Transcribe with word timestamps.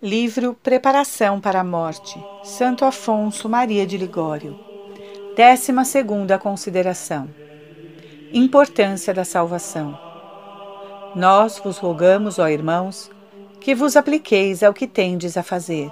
Livro 0.00 0.54
Preparação 0.62 1.40
para 1.40 1.58
a 1.58 1.64
Morte, 1.64 2.24
Santo 2.44 2.84
Afonso 2.84 3.48
Maria 3.48 3.84
de 3.84 3.98
Ligório. 3.98 4.56
Décima 5.34 5.84
segunda 5.84 6.38
consideração. 6.38 7.28
Importância 8.32 9.12
da 9.12 9.24
salvação. 9.24 9.98
Nós 11.16 11.58
vos 11.58 11.78
rogamos, 11.78 12.38
ó 12.38 12.48
irmãos, 12.48 13.10
que 13.60 13.74
vos 13.74 13.96
apliqueis 13.96 14.62
ao 14.62 14.72
que 14.72 14.86
tendes 14.86 15.36
a 15.36 15.42
fazer. 15.42 15.90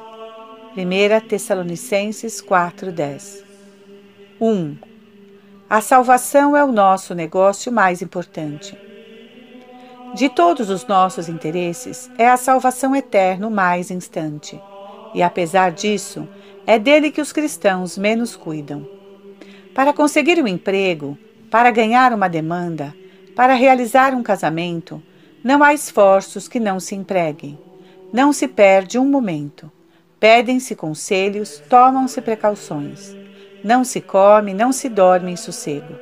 1 0.77 1.27
Tessalonicenses 1.27 2.41
4:10. 2.41 3.43
1. 4.41 4.77
A 5.69 5.81
salvação 5.81 6.57
é 6.57 6.63
o 6.63 6.71
nosso 6.71 7.13
negócio 7.13 7.73
mais 7.73 8.01
importante. 8.01 8.86
De 10.17 10.31
todos 10.31 10.71
os 10.71 10.87
nossos 10.87 11.29
interesses, 11.29 12.11
é 12.17 12.27
a 12.27 12.39
salvação 12.39 12.97
eterna 12.97 13.51
mais 13.51 13.91
instante. 13.91 14.59
E 15.13 15.23
apesar 15.23 15.73
disso, 15.73 16.27
é 16.67 16.79
dele 16.79 17.11
que 17.11 17.21
os 17.21 17.33
cristãos 17.33 17.99
menos 17.99 18.35
cuidam. 18.35 18.89
Para 19.75 19.93
conseguir 19.93 20.43
um 20.43 20.49
emprego, 20.49 21.19
para 21.51 21.71
ganhar 21.71 22.15
uma 22.15 22.29
demanda, 22.29 22.95
para 23.35 23.53
realizar 23.53 24.15
um 24.15 24.23
casamento, 24.23 25.03
não 25.45 25.63
há 25.63 25.75
esforços 25.75 26.49
que 26.49 26.59
não 26.59 26.81
se 26.81 26.95
empreguem. 26.95 27.59
Não 28.11 28.33
se 28.33 28.49
perde 28.49 28.99
um 28.99 29.05
momento. 29.05 29.71
Pedem-se 30.19 30.75
conselhos, 30.75 31.63
tomam-se 31.69 32.23
precauções. 32.23 33.15
Não 33.63 33.85
se 33.85 34.01
come, 34.01 34.55
não 34.55 34.73
se 34.73 34.89
dorme 34.89 35.33
em 35.33 35.37
sossego. 35.37 35.95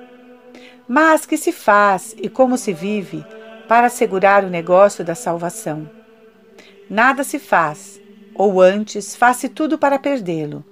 Mas 0.86 1.26
que 1.26 1.36
se 1.36 1.50
faz 1.50 2.14
e 2.16 2.28
como 2.28 2.56
se 2.56 2.72
vive 2.72 3.26
para 3.68 3.86
assegurar 3.86 4.44
o 4.44 4.50
negócio 4.50 5.04
da 5.04 5.14
salvação. 5.14 5.88
Nada 6.88 7.24
se 7.24 7.38
faz, 7.38 8.00
ou 8.34 8.60
antes, 8.60 9.16
faz-se 9.16 9.48
tudo 9.48 9.78
para 9.78 9.98
perdê-lo, 9.98 10.64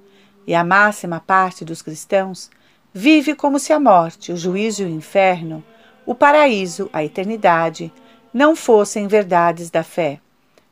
e 0.46 0.54
a 0.54 0.64
máxima 0.64 1.20
parte 1.20 1.64
dos 1.64 1.80
cristãos 1.80 2.50
vive 2.92 3.34
como 3.34 3.58
se 3.58 3.72
a 3.72 3.80
morte, 3.80 4.32
o 4.32 4.36
juízo 4.36 4.82
e 4.82 4.86
o 4.86 4.88
inferno, 4.88 5.64
o 6.04 6.14
paraíso, 6.14 6.90
a 6.92 7.02
eternidade, 7.04 7.92
não 8.32 8.56
fossem 8.56 9.06
verdades 9.06 9.70
da 9.70 9.82
fé, 9.82 10.20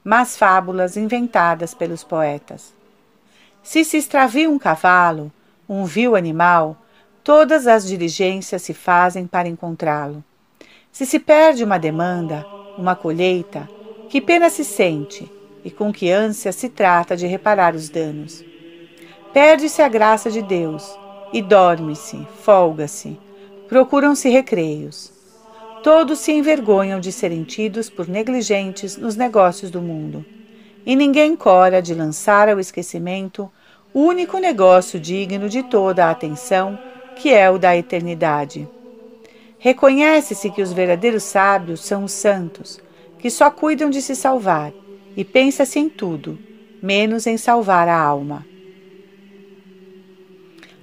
mas 0.03 0.37
fábulas 0.37 0.97
inventadas 0.97 1.75
pelos 1.75 2.03
poetas. 2.03 2.75
Se 3.63 3.85
se 3.85 3.97
extravia 3.97 4.51
um 4.51 4.59
cavalo, 4.59 5.31
um 5.69 5.85
vil 5.85 6.17
animal, 6.17 6.77
todas 7.23 7.67
as 7.67 7.87
diligências 7.87 8.63
se 8.63 8.75
fazem 8.75 9.27
para 9.27 9.49
encontrá-lo. 9.49 10.25
Se 10.93 11.07
se 11.07 11.19
perde 11.19 11.65
uma 11.65 11.79
demanda, 11.79 12.45
uma 12.77 12.97
colheita, 12.97 13.69
que 14.09 14.21
pena 14.21 14.51
se 14.51 14.65
sente 14.65 15.31
e 15.65 15.71
com 15.71 15.93
que 15.93 16.11
ânsia 16.11 16.53
se 16.53 16.69
trata 16.69 17.17
de 17.17 17.27
reparar 17.27 17.75
os 17.75 17.89
danos. 17.89 18.45
Perde-se 19.33 19.81
a 19.81 19.89
graça 19.89 20.31
de 20.31 20.43
Deus 20.43 20.99
e 21.33 21.41
dorme-se, 21.41 22.27
folga-se, 22.43 23.17
procuram-se 23.69 24.29
recreios. 24.29 25.13
Todos 25.83 26.19
se 26.19 26.33
envergonham 26.33 26.99
de 26.99 27.13
serem 27.13 27.45
tidos 27.45 27.89
por 27.89 28.09
negligentes 28.09 28.97
nos 28.97 29.17
negócios 29.17 29.71
do 29.71 29.81
mundo, 29.81 30.25
e 30.85 30.97
ninguém 30.97 31.37
cora 31.37 31.81
de 31.81 31.95
lançar 31.95 32.49
ao 32.49 32.59
esquecimento 32.59 33.51
o 33.95 34.01
único 34.01 34.39
negócio 34.39 34.99
digno 34.99 35.49
de 35.49 35.63
toda 35.63 36.07
a 36.07 36.11
atenção, 36.11 36.79
que 37.17 37.33
é 37.33 37.49
o 37.49 37.59
da 37.59 37.77
eternidade. 37.77 38.69
Reconhece-se 39.63 40.49
que 40.51 40.63
os 40.63 40.73
verdadeiros 40.73 41.23
sábios 41.23 41.85
são 41.85 42.05
os 42.05 42.13
santos, 42.13 42.81
que 43.19 43.29
só 43.29 43.51
cuidam 43.51 43.91
de 43.91 44.01
se 44.01 44.17
salvar, 44.17 44.73
e 45.15 45.23
pensa-se 45.23 45.79
em 45.79 45.87
tudo, 45.87 46.39
menos 46.83 47.27
em 47.27 47.37
salvar 47.37 47.87
a 47.87 47.95
alma. 47.95 48.47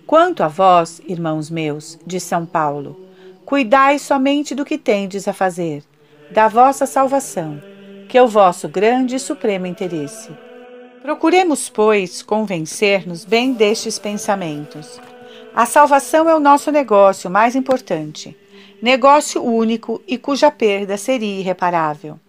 Quanto 0.05 0.43
a 0.43 0.47
vós, 0.47 1.01
irmãos 1.07 1.49
meus, 1.49 1.97
de 2.05 2.19
São 2.19 2.45
Paulo, 2.45 3.09
cuidai 3.43 3.97
somente 3.97 4.53
do 4.53 4.63
que 4.63 4.77
tendes 4.77 5.27
a 5.27 5.33
fazer, 5.33 5.83
da 6.29 6.47
vossa 6.47 6.85
salvação, 6.85 7.59
que 8.07 8.15
é 8.15 8.21
o 8.21 8.27
vosso 8.27 8.69
grande 8.69 9.15
e 9.15 9.19
supremo 9.19 9.65
interesse. 9.65 10.29
Procuremos, 11.01 11.67
pois, 11.67 12.21
convencer-nos 12.21 13.25
bem 13.25 13.53
destes 13.53 13.97
pensamentos. 13.97 15.01
A 15.55 15.65
salvação 15.65 16.29
é 16.29 16.35
o 16.35 16.39
nosso 16.39 16.71
negócio 16.71 17.27
mais 17.27 17.55
importante 17.55 18.37
negócio 18.81 19.43
único 19.43 20.01
e 20.07 20.17
cuja 20.17 20.51
perda 20.51 20.97
seria 20.97 21.39
irreparável. 21.39 22.19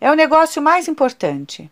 É 0.00 0.10
o 0.10 0.14
negócio 0.14 0.62
mais 0.62 0.88
importante. 0.88 1.70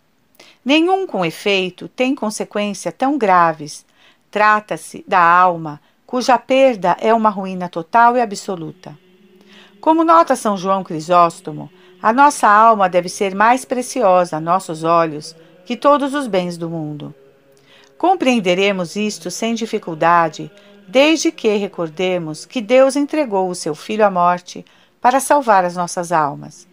Nenhum, 0.64 1.06
com 1.06 1.24
efeito, 1.24 1.88
tem 1.88 2.14
consequências 2.14 2.92
tão 2.96 3.16
graves. 3.16 3.86
Trata-se 4.30 5.04
da 5.06 5.20
alma, 5.20 5.80
cuja 6.04 6.36
perda 6.36 6.96
é 7.00 7.14
uma 7.14 7.30
ruína 7.30 7.68
total 7.68 8.16
e 8.16 8.20
absoluta. 8.20 8.98
Como 9.80 10.04
nota 10.04 10.34
São 10.34 10.56
João 10.56 10.82
Crisóstomo, 10.82 11.70
a 12.02 12.12
nossa 12.12 12.48
alma 12.48 12.88
deve 12.88 13.08
ser 13.08 13.34
mais 13.34 13.64
preciosa 13.64 14.36
a 14.36 14.40
nossos 14.40 14.84
olhos 14.84 15.34
que 15.64 15.76
todos 15.76 16.14
os 16.14 16.26
bens 16.26 16.58
do 16.58 16.68
mundo. 16.68 17.14
Compreenderemos 17.96 18.96
isto 18.96 19.30
sem 19.30 19.54
dificuldade 19.54 20.50
desde 20.88 21.32
que 21.32 21.56
recordemos 21.56 22.47
que 22.47 22.60
Deus 22.60 22.97
entregou 22.97 23.48
o 23.48 23.54
seu 23.54 23.74
Filho 23.74 24.04
à 24.04 24.10
morte 24.10 24.64
para 25.00 25.20
salvar 25.20 25.64
as 25.64 25.76
nossas 25.76 26.12
almas. 26.12 26.66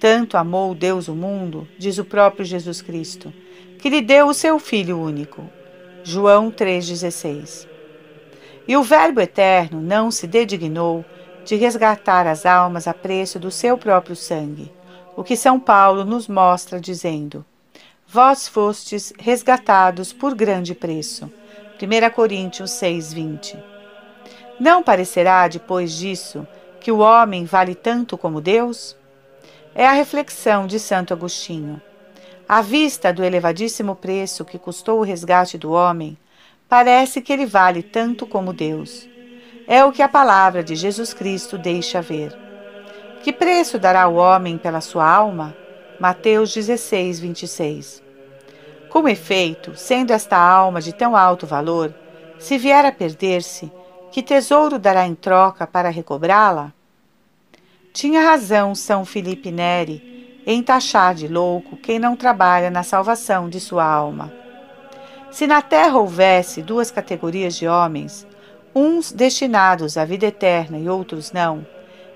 Tanto 0.00 0.36
amou 0.36 0.74
Deus 0.74 1.08
o 1.08 1.14
mundo, 1.14 1.66
diz 1.78 1.98
o 1.98 2.04
próprio 2.04 2.44
Jesus 2.44 2.82
Cristo, 2.82 3.32
que 3.78 3.88
lhe 3.88 4.00
deu 4.00 4.26
o 4.28 4.34
seu 4.34 4.58
Filho 4.58 5.00
único. 5.00 5.48
João 6.02 6.50
3,16. 6.50 7.66
E 8.66 8.76
o 8.76 8.82
Verbo 8.82 9.20
eterno 9.20 9.80
não 9.80 10.10
se 10.10 10.26
dedignou 10.26 11.04
de 11.44 11.54
resgatar 11.54 12.26
as 12.26 12.44
almas 12.46 12.88
a 12.88 12.94
preço 12.94 13.38
do 13.38 13.50
seu 13.50 13.76
próprio 13.76 14.16
sangue, 14.16 14.72
o 15.16 15.22
que 15.22 15.36
São 15.36 15.60
Paulo 15.60 16.04
nos 16.04 16.26
mostra 16.28 16.80
dizendo: 16.80 17.44
Vós 18.06 18.48
fostes 18.48 19.12
resgatados 19.18 20.12
por 20.12 20.34
grande 20.34 20.74
preço. 20.74 21.30
1 21.80 22.10
Coríntios 22.10 22.70
6:20. 22.70 23.58
Não 24.60 24.82
parecerá 24.82 25.48
depois 25.48 25.92
disso 25.92 26.46
que 26.80 26.92
o 26.92 26.98
homem 26.98 27.44
vale 27.44 27.74
tanto 27.74 28.16
como 28.16 28.40
Deus? 28.40 28.96
É 29.74 29.86
a 29.86 29.92
reflexão 29.92 30.66
de 30.66 30.78
Santo 30.78 31.12
Agostinho. 31.12 31.82
À 32.48 32.60
vista 32.60 33.12
do 33.12 33.24
elevadíssimo 33.24 33.96
preço 33.96 34.44
que 34.44 34.58
custou 34.58 35.00
o 35.00 35.02
resgate 35.02 35.58
do 35.58 35.72
homem, 35.72 36.16
parece 36.68 37.20
que 37.20 37.32
ele 37.32 37.46
vale 37.46 37.82
tanto 37.82 38.26
como 38.26 38.52
Deus. 38.52 39.08
É 39.66 39.84
o 39.84 39.90
que 39.90 40.02
a 40.02 40.08
palavra 40.08 40.62
de 40.62 40.76
Jesus 40.76 41.12
Cristo 41.12 41.58
deixa 41.58 42.00
ver. 42.00 42.38
Que 43.22 43.32
preço 43.32 43.78
dará 43.78 44.06
o 44.06 44.16
homem 44.16 44.58
pela 44.58 44.80
sua 44.80 45.10
alma? 45.10 45.56
Mateus 45.98 46.52
16, 46.52 47.18
26. 47.18 48.03
Com 48.94 49.08
efeito, 49.08 49.74
sendo 49.74 50.12
esta 50.12 50.38
alma 50.38 50.80
de 50.80 50.92
tão 50.92 51.16
alto 51.16 51.48
valor, 51.48 51.92
se 52.38 52.56
vier 52.56 52.84
a 52.84 52.92
perder-se, 52.92 53.68
que 54.12 54.22
tesouro 54.22 54.78
dará 54.78 55.04
em 55.04 55.16
troca 55.16 55.66
para 55.66 55.88
recobrá-la? 55.88 56.72
Tinha 57.92 58.20
razão 58.20 58.72
São 58.72 59.04
Felipe 59.04 59.50
Neri 59.50 60.44
em 60.46 60.62
taxar 60.62 61.12
de 61.12 61.26
louco 61.26 61.76
quem 61.76 61.98
não 61.98 62.14
trabalha 62.14 62.70
na 62.70 62.84
salvação 62.84 63.48
de 63.48 63.58
sua 63.58 63.84
alma. 63.84 64.32
Se 65.28 65.44
na 65.44 65.60
terra 65.60 65.98
houvesse 65.98 66.62
duas 66.62 66.92
categorias 66.92 67.56
de 67.56 67.66
homens, 67.66 68.24
uns 68.72 69.10
destinados 69.10 69.96
à 69.96 70.04
vida 70.04 70.26
eterna 70.26 70.78
e 70.78 70.88
outros 70.88 71.32
não, 71.32 71.66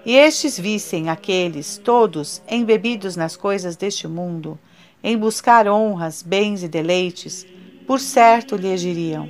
e 0.07 0.15
estes 0.15 0.57
vissem 0.57 1.11
aqueles, 1.11 1.77
todos 1.77 2.41
embebidos 2.49 3.17
nas 3.17 3.37
coisas 3.37 3.75
deste 3.75 4.07
mundo, 4.07 4.57
em 5.03 5.17
buscar 5.17 5.69
honras, 5.69 6.23
bens 6.23 6.63
e 6.63 6.69
deleites, 6.69 7.47
por 7.87 8.01
certo 8.01 8.57
lhe 8.57 8.75
diriam: 8.77 9.29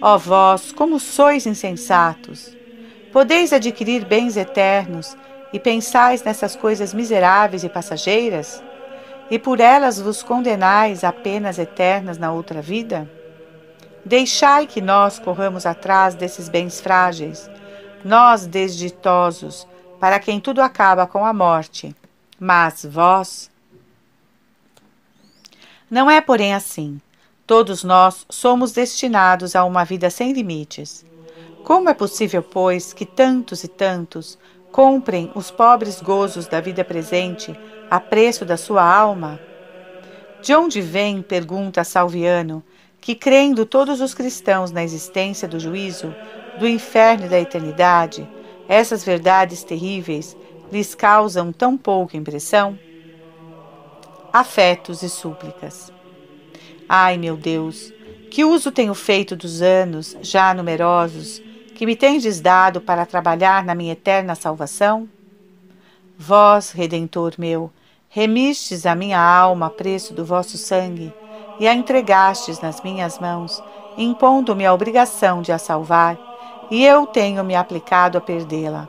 Ó 0.00 0.16
vós, 0.16 0.72
como 0.72 1.00
sois 1.00 1.46
insensatos! 1.46 2.56
Podeis 3.12 3.52
adquirir 3.52 4.04
bens 4.04 4.36
eternos 4.36 5.16
e 5.52 5.58
pensais 5.58 6.22
nessas 6.22 6.54
coisas 6.54 6.92
miseráveis 6.92 7.64
e 7.64 7.68
passageiras? 7.68 8.62
E 9.30 9.38
por 9.38 9.60
elas 9.60 10.00
vos 10.00 10.22
condenais 10.22 11.04
a 11.04 11.12
penas 11.12 11.58
eternas 11.58 12.18
na 12.18 12.32
outra 12.32 12.62
vida? 12.62 13.10
Deixai 14.04 14.66
que 14.66 14.80
nós 14.80 15.18
corramos 15.18 15.66
atrás 15.66 16.14
desses 16.14 16.48
bens 16.48 16.80
frágeis, 16.80 17.50
nós 18.04 18.46
desditosos, 18.46 19.66
para 19.98 20.18
quem 20.18 20.40
tudo 20.40 20.62
acaba 20.62 21.06
com 21.06 21.24
a 21.24 21.32
morte. 21.32 21.94
Mas 22.38 22.86
vós, 22.88 23.47
não 25.90 26.10
é, 26.10 26.20
porém, 26.20 26.54
assim. 26.54 27.00
Todos 27.46 27.82
nós 27.82 28.26
somos 28.28 28.72
destinados 28.72 29.56
a 29.56 29.64
uma 29.64 29.84
vida 29.84 30.10
sem 30.10 30.32
limites. 30.32 31.04
Como 31.64 31.88
é 31.88 31.94
possível, 31.94 32.42
pois, 32.42 32.92
que 32.92 33.06
tantos 33.06 33.64
e 33.64 33.68
tantos 33.68 34.38
comprem 34.70 35.30
os 35.34 35.50
pobres 35.50 36.00
gozos 36.00 36.46
da 36.46 36.60
vida 36.60 36.84
presente 36.84 37.58
a 37.90 37.98
preço 37.98 38.44
da 38.44 38.56
sua 38.56 38.84
alma? 38.84 39.40
De 40.42 40.54
onde 40.54 40.80
vem, 40.80 41.22
pergunta 41.22 41.82
Salviano, 41.84 42.62
que 43.00 43.14
crendo 43.14 43.64
todos 43.64 44.00
os 44.00 44.12
cristãos 44.12 44.70
na 44.70 44.84
existência 44.84 45.48
do 45.48 45.58
juízo, 45.58 46.14
do 46.58 46.68
inferno 46.68 47.26
e 47.26 47.28
da 47.28 47.40
eternidade, 47.40 48.28
essas 48.68 49.02
verdades 49.02 49.64
terríveis 49.64 50.36
lhes 50.70 50.94
causam 50.94 51.50
tão 51.50 51.78
pouca 51.78 52.16
impressão? 52.16 52.78
Afetos 54.32 55.02
e 55.02 55.08
súplicas. 55.08 55.90
Ai, 56.86 57.16
meu 57.16 57.34
Deus, 57.34 57.92
que 58.30 58.44
uso 58.44 58.70
tenho 58.70 58.94
feito 58.94 59.34
dos 59.34 59.62
anos, 59.62 60.16
já 60.20 60.52
numerosos, 60.52 61.42
que 61.74 61.86
me 61.86 61.96
tendes 61.96 62.38
dado 62.38 62.78
para 62.80 63.06
trabalhar 63.06 63.64
na 63.64 63.74
minha 63.74 63.92
eterna 63.92 64.34
salvação? 64.34 65.08
Vós, 66.18 66.72
Redentor 66.72 67.34
meu, 67.38 67.72
remistes 68.10 68.84
a 68.84 68.94
minha 68.94 69.18
alma 69.18 69.66
a 69.66 69.70
preço 69.70 70.12
do 70.12 70.24
vosso 70.24 70.58
sangue 70.58 71.12
e 71.58 71.66
a 71.66 71.74
entregastes 71.74 72.60
nas 72.60 72.82
minhas 72.82 73.18
mãos, 73.18 73.62
impondo-me 73.96 74.66
a 74.66 74.74
obrigação 74.74 75.40
de 75.40 75.52
a 75.52 75.58
salvar, 75.58 76.18
e 76.70 76.84
eu 76.84 77.06
tenho 77.06 77.42
me 77.42 77.54
aplicado 77.54 78.18
a 78.18 78.20
perdê-la, 78.20 78.88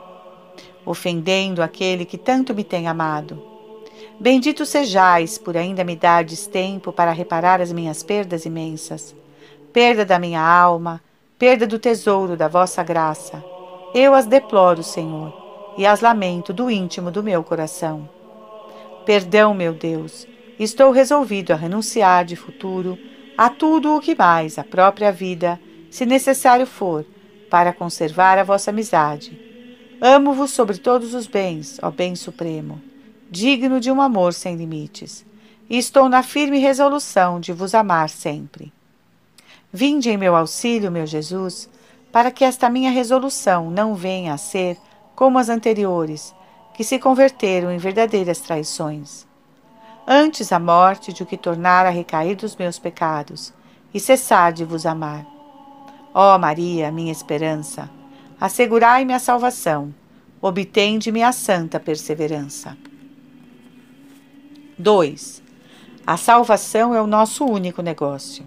ofendendo 0.84 1.62
aquele 1.62 2.04
que 2.04 2.18
tanto 2.18 2.54
me 2.54 2.62
tem 2.62 2.86
amado. 2.86 3.49
Bendito 4.18 4.66
sejais 4.66 5.38
por 5.38 5.56
ainda 5.56 5.82
me 5.84 5.96
dardes 5.96 6.46
tempo 6.46 6.92
para 6.92 7.12
reparar 7.12 7.60
as 7.60 7.72
minhas 7.72 8.02
perdas 8.02 8.44
imensas, 8.44 9.14
perda 9.72 10.04
da 10.04 10.18
minha 10.18 10.40
alma, 10.40 11.00
perda 11.38 11.66
do 11.66 11.78
tesouro 11.78 12.36
da 12.36 12.48
vossa 12.48 12.82
graça. 12.82 13.42
Eu 13.94 14.14
as 14.14 14.26
deploro, 14.26 14.82
Senhor, 14.82 15.34
e 15.76 15.86
as 15.86 16.00
lamento 16.00 16.52
do 16.52 16.70
íntimo 16.70 17.10
do 17.10 17.22
meu 17.22 17.42
coração. 17.42 18.08
Perdão, 19.06 19.54
meu 19.54 19.72
Deus, 19.72 20.26
estou 20.58 20.90
resolvido 20.90 21.52
a 21.52 21.56
renunciar 21.56 22.24
de 22.24 22.36
futuro 22.36 22.98
a 23.36 23.48
tudo 23.48 23.96
o 23.96 24.00
que 24.00 24.14
mais 24.14 24.58
a 24.58 24.64
própria 24.64 25.10
vida, 25.10 25.58
se 25.90 26.04
necessário 26.04 26.66
for, 26.66 27.06
para 27.48 27.72
conservar 27.72 28.38
a 28.38 28.44
vossa 28.44 28.70
amizade. 28.70 29.40
Amo-vos 29.98 30.50
sobre 30.50 30.76
todos 30.76 31.14
os 31.14 31.26
bens, 31.26 31.78
ó 31.82 31.90
Bem 31.90 32.14
Supremo, 32.14 32.80
digno 33.30 33.78
de 33.78 33.92
um 33.92 34.00
amor 34.00 34.34
sem 34.34 34.56
limites, 34.56 35.24
e 35.68 35.78
estou 35.78 36.08
na 36.08 36.22
firme 36.22 36.58
resolução 36.58 37.38
de 37.38 37.52
vos 37.52 37.74
amar 37.74 38.08
sempre. 38.08 38.72
Vinde 39.72 40.10
em 40.10 40.16
meu 40.16 40.34
auxílio, 40.34 40.90
meu 40.90 41.06
Jesus, 41.06 41.70
para 42.10 42.32
que 42.32 42.44
esta 42.44 42.68
minha 42.68 42.90
resolução 42.90 43.70
não 43.70 43.94
venha 43.94 44.34
a 44.34 44.36
ser 44.36 44.76
como 45.14 45.38
as 45.38 45.48
anteriores, 45.48 46.34
que 46.74 46.82
se 46.82 46.98
converteram 46.98 47.70
em 47.70 47.78
verdadeiras 47.78 48.40
traições. 48.40 49.26
Antes 50.04 50.50
a 50.50 50.58
morte 50.58 51.12
do 51.12 51.24
que 51.24 51.36
tornar 51.36 51.86
a 51.86 51.90
recair 51.90 52.34
dos 52.34 52.56
meus 52.56 52.80
pecados 52.80 53.52
e 53.94 54.00
cessar 54.00 54.52
de 54.52 54.64
vos 54.64 54.84
amar. 54.84 55.24
Ó 56.12 56.36
Maria, 56.36 56.90
minha 56.90 57.12
esperança, 57.12 57.88
assegurai-me 58.40 59.14
a 59.14 59.20
salvação, 59.20 59.94
obtende-me 60.42 61.22
a 61.22 61.30
santa 61.30 61.78
perseverança. 61.78 62.76
2. 64.80 65.42
A 66.06 66.16
salvação 66.16 66.94
é 66.94 67.02
o 67.02 67.06
nosso 67.06 67.44
único 67.44 67.82
negócio. 67.82 68.44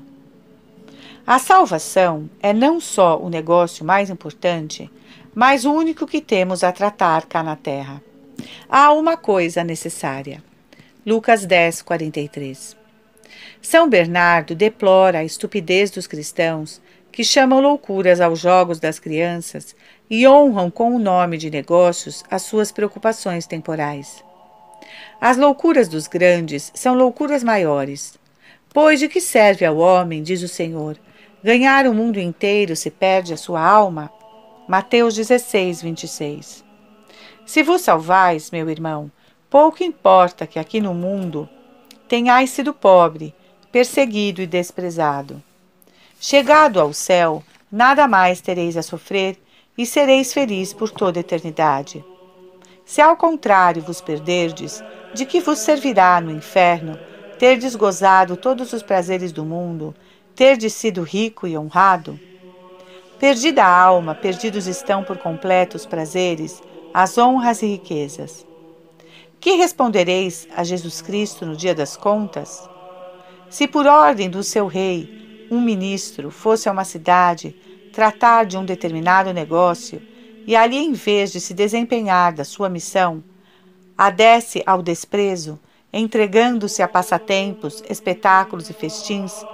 A 1.26 1.38
salvação 1.38 2.30
é 2.42 2.52
não 2.52 2.80
só 2.80 3.20
o 3.20 3.30
negócio 3.30 3.86
mais 3.86 4.10
importante, 4.10 4.90
mas 5.34 5.64
o 5.64 5.72
único 5.72 6.08
que 6.08 6.20
temos 6.20 6.64
a 6.64 6.72
tratar 6.72 7.28
cá 7.28 7.44
na 7.44 7.56
terra. 7.56 8.02
Há 8.68 8.92
uma 8.92 9.16
coisa 9.16 9.64
necessária. 9.64 10.44
Lucas 11.06 11.46
10, 11.46 11.84
43. 11.84 12.76
São 13.62 13.88
Bernardo 13.88 14.56
deplora 14.56 15.20
a 15.20 15.24
estupidez 15.24 15.92
dos 15.92 16.08
cristãos 16.08 16.82
que 17.12 17.24
chamam 17.24 17.62
loucuras 17.62 18.20
aos 18.20 18.40
jogos 18.40 18.80
das 18.80 18.98
crianças 18.98 19.76
e 20.10 20.28
honram 20.28 20.72
com 20.72 20.96
o 20.96 21.00
nome 21.00 21.38
de 21.38 21.52
negócios 21.52 22.24
as 22.30 22.42
suas 22.42 22.72
preocupações 22.72 23.46
temporais. 23.46 24.24
As 25.20 25.38
loucuras 25.38 25.88
dos 25.88 26.08
grandes 26.08 26.72
são 26.74 26.96
loucuras 26.96 27.44
maiores. 27.44 28.18
Pois 28.74 29.00
de 29.00 29.08
que 29.08 29.22
serve 29.22 29.66
ao 29.66 29.78
homem, 29.78 30.24
diz 30.24 30.42
o 30.42 30.48
Senhor, 30.48 30.98
Ganhar 31.44 31.86
o 31.88 31.94
mundo 31.94 32.22
inteiro 32.22 32.74
se 32.74 32.90
perde 32.90 33.34
a 33.34 33.38
sua 33.38 33.62
alma? 33.62 34.10
Mateus 34.66 35.14
16, 35.14 35.82
26. 35.82 36.64
Se 37.46 37.62
vos 37.62 37.82
salvais, 37.82 38.50
meu 38.50 38.70
irmão, 38.70 39.12
pouco 39.50 39.84
importa 39.84 40.48
que 40.48 40.58
aqui 40.58 40.80
no 40.80 40.94
mundo 40.94 41.50
tenhais 42.08 42.50
sido 42.50 42.74
pobre, 42.74 43.36
perseguido 43.74 44.42
e 44.42 44.48
desprezado. 44.48 45.44
Chegado 46.18 46.80
ao 46.80 46.94
céu, 46.94 47.44
nada 47.70 48.08
mais 48.08 48.40
tereis 48.40 48.78
a 48.78 48.82
sofrer 48.82 49.38
e 49.78 49.86
sereis 49.86 50.34
feliz 50.34 50.72
por 50.72 50.92
toda 50.92 51.20
a 51.20 51.22
eternidade. 51.22 52.06
Se 52.86 53.02
ao 53.02 53.16
contrário 53.16 53.82
vos 53.82 54.02
perderdes, 54.02 54.84
de 55.14 55.26
que 55.26 55.40
vos 55.40 55.60
servirá 55.60 56.20
no 56.20 56.32
inferno 56.32 57.00
terdes 57.40 57.76
gozado 57.76 58.38
todos 58.38 58.74
os 58.74 58.84
prazeres 58.84 59.32
do 59.32 59.44
mundo 59.44 59.96
terdes 60.36 60.74
sido 60.74 61.04
rico 61.04 61.46
e 61.48 61.58
honrado? 61.58 62.20
Perdida 63.20 63.64
a 63.64 63.82
alma, 63.82 64.14
perdidos 64.14 64.68
estão 64.68 65.04
por 65.04 65.18
completo 65.18 65.78
os 65.78 65.86
prazeres, 65.86 66.62
as 66.94 67.18
honras 67.18 67.62
e 67.62 67.68
riquezas. 67.68 68.46
Que 69.40 69.56
respondereis 69.56 70.48
a 70.56 70.64
Jesus 70.64 71.02
Cristo 71.02 71.46
no 71.46 71.56
dia 71.56 71.76
das 71.76 71.96
contas? 71.96 72.70
Se 73.50 73.68
por 73.68 73.86
ordem 73.86 74.30
do 74.30 74.44
seu 74.44 74.68
rei, 74.68 75.48
um 75.50 75.62
ministro 75.62 76.32
fosse 76.32 76.68
a 76.68 76.72
uma 76.72 76.84
cidade 76.84 77.56
tratar 77.94 78.46
de 78.46 78.58
um 78.58 78.66
determinado 78.66 79.32
negócio 79.32 80.02
e 80.46 80.56
ali, 80.56 80.78
em 80.78 80.94
vez 80.94 81.32
de 81.32 81.40
se 81.40 81.54
desempenhar 81.54 82.34
da 82.34 82.44
sua 82.44 82.70
missão, 82.70 83.24
adesse 83.98 84.62
ao 84.66 84.82
desprezo, 84.82 85.60
entregando-se 85.92 86.82
a 86.82 86.88
passatempos, 86.88 87.84
espetáculos 87.90 88.70
e 88.70 88.74
festins, 88.74 89.46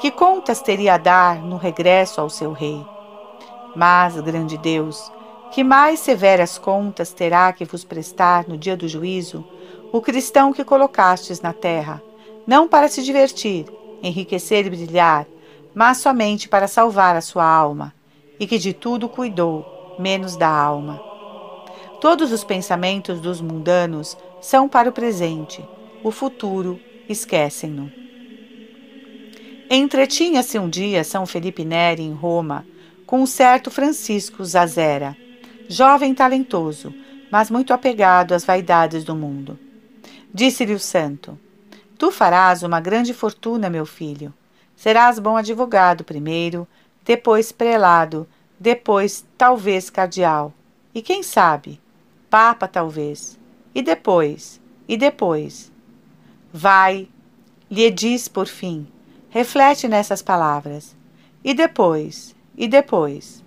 que 0.00 0.10
contas 0.10 0.60
teria 0.60 0.94
a 0.94 0.98
dar 0.98 1.40
no 1.40 1.56
regresso 1.56 2.20
ao 2.20 2.28
seu 2.28 2.52
rei? 2.52 2.84
Mas, 3.74 4.20
grande 4.20 4.58
Deus, 4.58 5.10
que 5.50 5.64
mais 5.64 6.00
severas 6.00 6.58
contas 6.58 7.12
terá 7.12 7.52
que 7.52 7.64
vos 7.64 7.84
prestar 7.84 8.46
no 8.48 8.58
dia 8.58 8.76
do 8.76 8.88
juízo 8.88 9.44
o 9.92 10.00
cristão 10.00 10.52
que 10.52 10.64
colocastes 10.64 11.40
na 11.40 11.52
terra, 11.52 12.02
não 12.46 12.66
para 12.66 12.88
se 12.88 13.02
divertir, 13.02 13.66
enriquecer 14.02 14.66
e 14.66 14.70
brilhar, 14.70 15.26
mas 15.72 15.98
somente 15.98 16.48
para 16.48 16.68
salvar 16.68 17.16
a 17.16 17.20
sua 17.20 17.44
alma, 17.44 17.94
e 18.38 18.46
que 18.46 18.58
de 18.58 18.72
tudo 18.72 19.08
cuidou, 19.08 19.73
menos 19.98 20.36
da 20.36 20.48
alma. 20.48 21.00
Todos 22.00 22.32
os 22.32 22.44
pensamentos 22.44 23.20
dos 23.20 23.40
mundanos 23.40 24.16
são 24.40 24.68
para 24.68 24.88
o 24.88 24.92
presente, 24.92 25.66
o 26.02 26.10
futuro 26.10 26.78
esquecem-no. 27.08 27.90
Entretinha-se 29.70 30.58
um 30.58 30.68
dia 30.68 31.02
São 31.02 31.24
Felipe 31.24 31.64
Neri 31.64 32.02
em 32.02 32.12
Roma 32.12 32.66
com 33.06 33.22
um 33.22 33.26
certo 33.26 33.70
Francisco 33.70 34.44
Zazera, 34.44 35.16
jovem 35.68 36.14
talentoso, 36.14 36.94
mas 37.30 37.50
muito 37.50 37.72
apegado 37.72 38.32
às 38.32 38.44
vaidades 38.44 39.04
do 39.04 39.14
mundo. 39.14 39.58
Disse-lhe 40.32 40.74
o 40.74 40.78
santo: 40.78 41.38
Tu 41.98 42.10
farás 42.10 42.62
uma 42.62 42.80
grande 42.80 43.14
fortuna, 43.14 43.70
meu 43.70 43.86
filho. 43.86 44.32
Serás 44.76 45.18
bom 45.18 45.36
advogado 45.36 46.04
primeiro, 46.04 46.66
depois 47.04 47.52
prelado, 47.52 48.26
depois 48.58 49.24
talvez 49.36 49.90
cardeal. 49.90 50.52
E 50.94 51.02
quem 51.02 51.22
sabe? 51.22 51.80
Papa 52.30 52.68
talvez. 52.68 53.38
E 53.74 53.82
depois? 53.82 54.60
E 54.88 54.96
depois? 54.96 55.72
Vai, 56.52 57.08
lhe 57.70 57.90
diz 57.90 58.28
por 58.28 58.46
fim, 58.46 58.86
Reflete 59.34 59.88
nessas 59.88 60.22
palavras. 60.22 60.96
E 61.42 61.54
depois? 61.54 62.36
E 62.56 62.68
depois? 62.68 63.42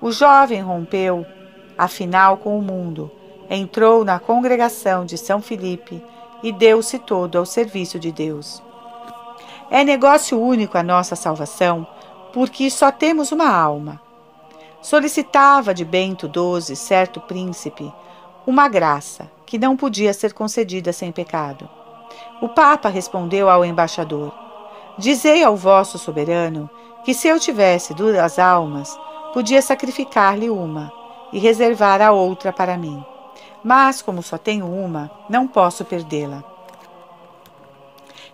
O 0.00 0.12
jovem 0.12 0.60
rompeu, 0.60 1.26
afinal, 1.76 2.36
com 2.36 2.56
o 2.56 2.62
mundo, 2.62 3.10
entrou 3.50 4.04
na 4.04 4.20
congregação 4.20 5.04
de 5.04 5.18
São 5.18 5.42
Filipe 5.42 6.00
e 6.44 6.52
deu-se 6.52 7.00
todo 7.00 7.38
ao 7.38 7.44
serviço 7.44 7.98
de 7.98 8.12
Deus. 8.12 8.62
É 9.68 9.82
negócio 9.82 10.40
único 10.40 10.78
a 10.78 10.82
nossa 10.84 11.16
salvação, 11.16 11.84
porque 12.32 12.70
só 12.70 12.92
temos 12.92 13.32
uma 13.32 13.50
alma. 13.50 14.00
Solicitava 14.82 15.74
de 15.74 15.84
Bento 15.84 16.30
XII, 16.30 16.76
certo 16.76 17.20
príncipe, 17.20 17.92
uma 18.46 18.68
graça 18.68 19.30
que 19.44 19.58
não 19.58 19.76
podia 19.76 20.12
ser 20.12 20.32
concedida 20.32 20.92
sem 20.92 21.10
pecado. 21.10 21.68
O 22.40 22.48
Papa 22.48 22.88
respondeu 22.88 23.48
ao 23.48 23.64
embaixador: 23.64 24.32
Dizei 24.98 25.42
ao 25.42 25.56
vosso 25.56 25.98
soberano 25.98 26.70
que 27.04 27.14
se 27.14 27.28
eu 27.28 27.38
tivesse 27.40 27.94
duas 27.94 28.38
almas, 28.38 28.98
podia 29.32 29.60
sacrificar-lhe 29.60 30.50
uma 30.50 30.92
e 31.32 31.38
reservar 31.38 32.00
a 32.00 32.12
outra 32.12 32.52
para 32.52 32.76
mim. 32.76 33.04
Mas, 33.62 34.00
como 34.00 34.22
só 34.22 34.38
tenho 34.38 34.66
uma, 34.66 35.10
não 35.28 35.48
posso 35.48 35.84
perdê-la. 35.84 36.44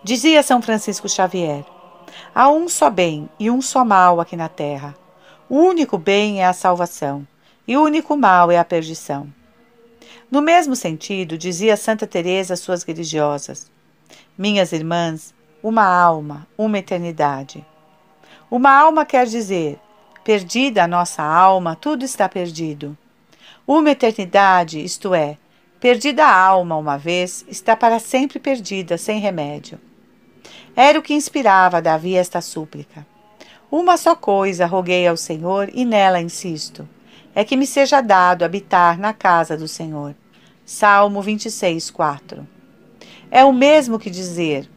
Dizia 0.02 0.42
São 0.42 0.60
Francisco 0.60 1.08
Xavier: 1.08 1.64
Há 2.34 2.48
um 2.48 2.68
só 2.68 2.90
bem 2.90 3.28
e 3.38 3.50
um 3.50 3.62
só 3.62 3.84
mal 3.84 4.20
aqui 4.20 4.36
na 4.36 4.48
terra. 4.48 4.94
O 5.52 5.58
único 5.58 5.98
bem 5.98 6.40
é 6.40 6.46
a 6.46 6.54
salvação, 6.54 7.28
e 7.68 7.76
o 7.76 7.82
único 7.82 8.16
mal 8.16 8.50
é 8.50 8.56
a 8.56 8.64
perdição. 8.64 9.30
No 10.30 10.40
mesmo 10.40 10.74
sentido, 10.74 11.36
dizia 11.36 11.76
Santa 11.76 12.06
Teresa 12.06 12.54
às 12.54 12.60
suas 12.60 12.82
religiosas: 12.84 13.70
Minhas 14.38 14.72
irmãs, 14.72 15.34
uma 15.62 15.84
alma, 15.84 16.46
uma 16.56 16.78
eternidade. 16.78 17.62
Uma 18.50 18.70
alma 18.70 19.04
quer 19.04 19.26
dizer, 19.26 19.78
perdida 20.24 20.84
a 20.84 20.88
nossa 20.88 21.22
alma, 21.22 21.76
tudo 21.76 22.02
está 22.02 22.30
perdido. 22.30 22.96
Uma 23.66 23.90
eternidade, 23.90 24.82
isto 24.82 25.14
é, 25.14 25.36
perdida 25.78 26.24
a 26.24 26.34
alma 26.34 26.78
uma 26.78 26.96
vez, 26.96 27.44
está 27.46 27.76
para 27.76 27.98
sempre 27.98 28.38
perdida, 28.38 28.96
sem 28.96 29.20
remédio. 29.20 29.78
Era 30.74 30.98
o 30.98 31.02
que 31.02 31.12
inspirava 31.12 31.82
Davi 31.82 32.16
esta 32.16 32.40
súplica. 32.40 33.06
Uma 33.72 33.96
só 33.96 34.14
coisa 34.14 34.66
roguei 34.66 35.06
ao 35.06 35.16
Senhor 35.16 35.70
e 35.72 35.82
nela 35.82 36.20
insisto: 36.20 36.86
é 37.34 37.42
que 37.42 37.56
me 37.56 37.66
seja 37.66 38.02
dado 38.02 38.44
habitar 38.44 38.98
na 38.98 39.14
casa 39.14 39.56
do 39.56 39.66
Senhor. 39.66 40.14
Salmo 40.62 41.22
26, 41.22 41.90
4. 41.90 42.46
É 43.30 43.42
o 43.42 43.50
mesmo 43.50 43.98
que 43.98 44.10
dizer: 44.10 44.68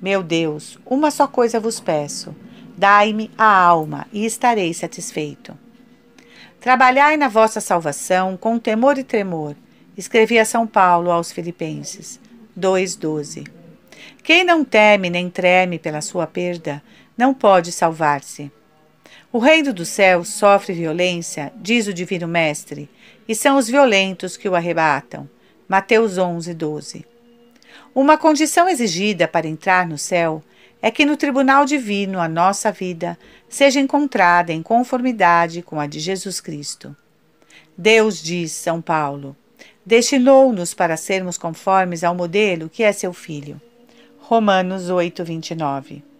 Meu 0.00 0.22
Deus, 0.22 0.78
uma 0.86 1.10
só 1.10 1.26
coisa 1.26 1.58
vos 1.58 1.80
peço: 1.80 2.32
dai-me 2.78 3.28
a 3.36 3.44
alma 3.44 4.06
e 4.12 4.24
estarei 4.24 4.72
satisfeito. 4.72 5.58
Trabalhai 6.60 7.16
na 7.16 7.26
vossa 7.26 7.60
salvação 7.60 8.36
com 8.36 8.56
temor 8.56 8.98
e 8.98 9.02
tremor, 9.02 9.56
escrevia 9.96 10.44
São 10.44 10.64
Paulo 10.64 11.10
aos 11.10 11.32
Filipenses 11.32 12.20
2,12. 12.56 13.48
Quem 14.22 14.44
não 14.44 14.64
teme 14.64 15.10
nem 15.10 15.28
treme 15.28 15.78
pela 15.78 16.00
sua 16.00 16.26
perda, 16.26 16.82
não 17.16 17.32
pode 17.32 17.72
salvar-se. 17.72 18.50
O 19.32 19.38
reino 19.38 19.72
do 19.72 19.84
céu 19.84 20.24
sofre 20.24 20.72
violência, 20.72 21.52
diz 21.56 21.86
o 21.86 21.94
Divino 21.94 22.28
Mestre, 22.28 22.88
e 23.28 23.34
são 23.34 23.56
os 23.56 23.68
violentos 23.68 24.36
que 24.36 24.48
o 24.48 24.54
arrebatam. 24.54 25.28
Mateus 25.68 26.18
11, 26.18 26.54
12. 26.54 27.04
Uma 27.94 28.18
condição 28.18 28.68
exigida 28.68 29.26
para 29.26 29.48
entrar 29.48 29.88
no 29.88 29.98
céu 29.98 30.42
é 30.82 30.90
que 30.90 31.04
no 31.04 31.16
tribunal 31.16 31.64
divino 31.64 32.20
a 32.20 32.28
nossa 32.28 32.70
vida 32.70 33.18
seja 33.48 33.80
encontrada 33.80 34.52
em 34.52 34.62
conformidade 34.62 35.62
com 35.62 35.80
a 35.80 35.86
de 35.86 35.98
Jesus 35.98 36.40
Cristo. 36.40 36.94
Deus, 37.76 38.22
diz 38.22 38.52
São 38.52 38.82
Paulo, 38.82 39.36
destinou-nos 39.84 40.74
para 40.74 40.96
sermos 40.96 41.38
conformes 41.38 42.04
ao 42.04 42.14
modelo 42.14 42.68
que 42.68 42.82
é 42.82 42.92
seu 42.92 43.12
Filho. 43.12 43.60
Romanos 44.18 44.90
8, 44.90 45.24
29. 45.24 46.13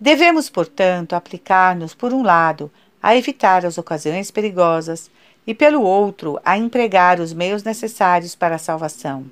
Devemos, 0.00 0.48
portanto, 0.48 1.14
aplicar-nos, 1.14 1.94
por 1.94 2.12
um 2.12 2.22
lado, 2.22 2.70
a 3.02 3.16
evitar 3.16 3.66
as 3.66 3.78
ocasiões 3.78 4.30
perigosas 4.30 5.10
e, 5.46 5.54
pelo 5.54 5.82
outro, 5.82 6.38
a 6.44 6.56
empregar 6.56 7.20
os 7.20 7.32
meios 7.32 7.62
necessários 7.62 8.34
para 8.34 8.56
a 8.56 8.58
salvação. 8.58 9.26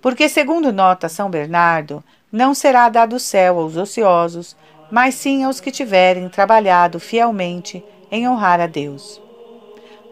Porque, 0.00 0.28
segundo 0.28 0.72
nota 0.72 1.08
São 1.08 1.30
Bernardo, 1.30 2.02
não 2.30 2.54
será 2.54 2.88
dado 2.88 3.16
o 3.16 3.20
céu 3.20 3.58
aos 3.58 3.76
ociosos, 3.76 4.56
mas 4.90 5.14
sim 5.14 5.44
aos 5.44 5.60
que 5.60 5.70
tiverem 5.70 6.28
trabalhado 6.28 6.98
fielmente 6.98 7.84
em 8.10 8.28
honrar 8.28 8.60
a 8.60 8.66
Deus. 8.66 9.20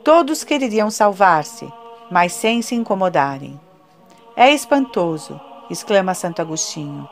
Todos 0.05 0.45
quereriam 0.45 0.91
salvar-se, 0.91 1.69
mas 2.11 2.33
sem 2.33 2.63
se 2.63 2.75
incomodarem. 2.75 3.59
É 4.37 4.53
espantoso 4.53 5.41
exclama 5.71 6.15
Santo 6.15 6.43
Agostinho. 6.43 7.09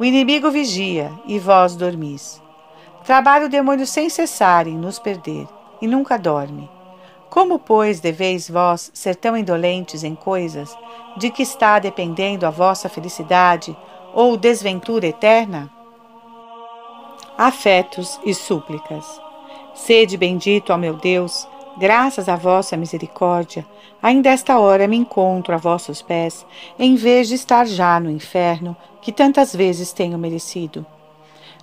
O 0.00 0.04
inimigo 0.04 0.50
vigia 0.50 1.12
e 1.26 1.38
vós 1.38 1.76
dormis. 1.76 2.42
Trabalha 3.04 3.44
o 3.44 3.50
demônio 3.50 3.86
sem 3.86 4.08
cessar 4.08 4.66
em 4.66 4.74
nos 4.74 4.98
perder, 4.98 5.46
e 5.78 5.86
nunca 5.86 6.18
dorme. 6.18 6.70
Como, 7.28 7.58
pois, 7.58 8.00
deveis 8.00 8.48
vós 8.48 8.90
ser 8.94 9.14
tão 9.14 9.36
indolentes 9.36 10.02
em 10.02 10.14
coisas 10.14 10.74
de 11.18 11.28
que 11.28 11.42
está 11.42 11.78
dependendo 11.78 12.46
a 12.46 12.50
vossa 12.50 12.88
felicidade 12.88 13.76
ou 14.14 14.38
desventura 14.38 15.06
eterna? 15.06 15.70
Afetos 17.36 18.18
e 18.24 18.32
súplicas. 18.32 19.04
Sede 19.74 20.16
bendito 20.16 20.72
ao 20.72 20.78
meu 20.78 20.94
Deus, 20.94 21.46
graças 21.78 22.28
à 22.28 22.36
vossa 22.36 22.76
misericórdia, 22.76 23.66
Ainda 24.02 24.30
esta 24.30 24.58
hora 24.58 24.88
me 24.88 24.96
encontro 24.96 25.54
a 25.54 25.58
vossos 25.58 26.00
pés, 26.00 26.46
em 26.78 26.94
vez 26.94 27.28
de 27.28 27.34
estar 27.34 27.66
já 27.66 28.00
no 28.00 28.10
inferno, 28.10 28.74
que 29.02 29.12
tantas 29.12 29.54
vezes 29.54 29.92
tenho 29.92 30.16
merecido. 30.16 30.86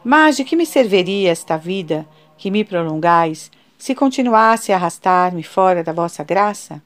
Mas 0.03 0.37
de 0.37 0.43
que 0.43 0.55
me 0.55 0.65
serviria 0.65 1.31
esta 1.31 1.57
vida 1.57 2.07
que 2.37 2.51
me 2.51 2.63
prolongais, 2.63 3.51
se 3.75 3.95
continuasse 3.95 4.71
a 4.71 4.75
arrastar-me 4.75 5.41
fora 5.41 5.83
da 5.83 5.91
vossa 5.91 6.23
graça? 6.23 6.81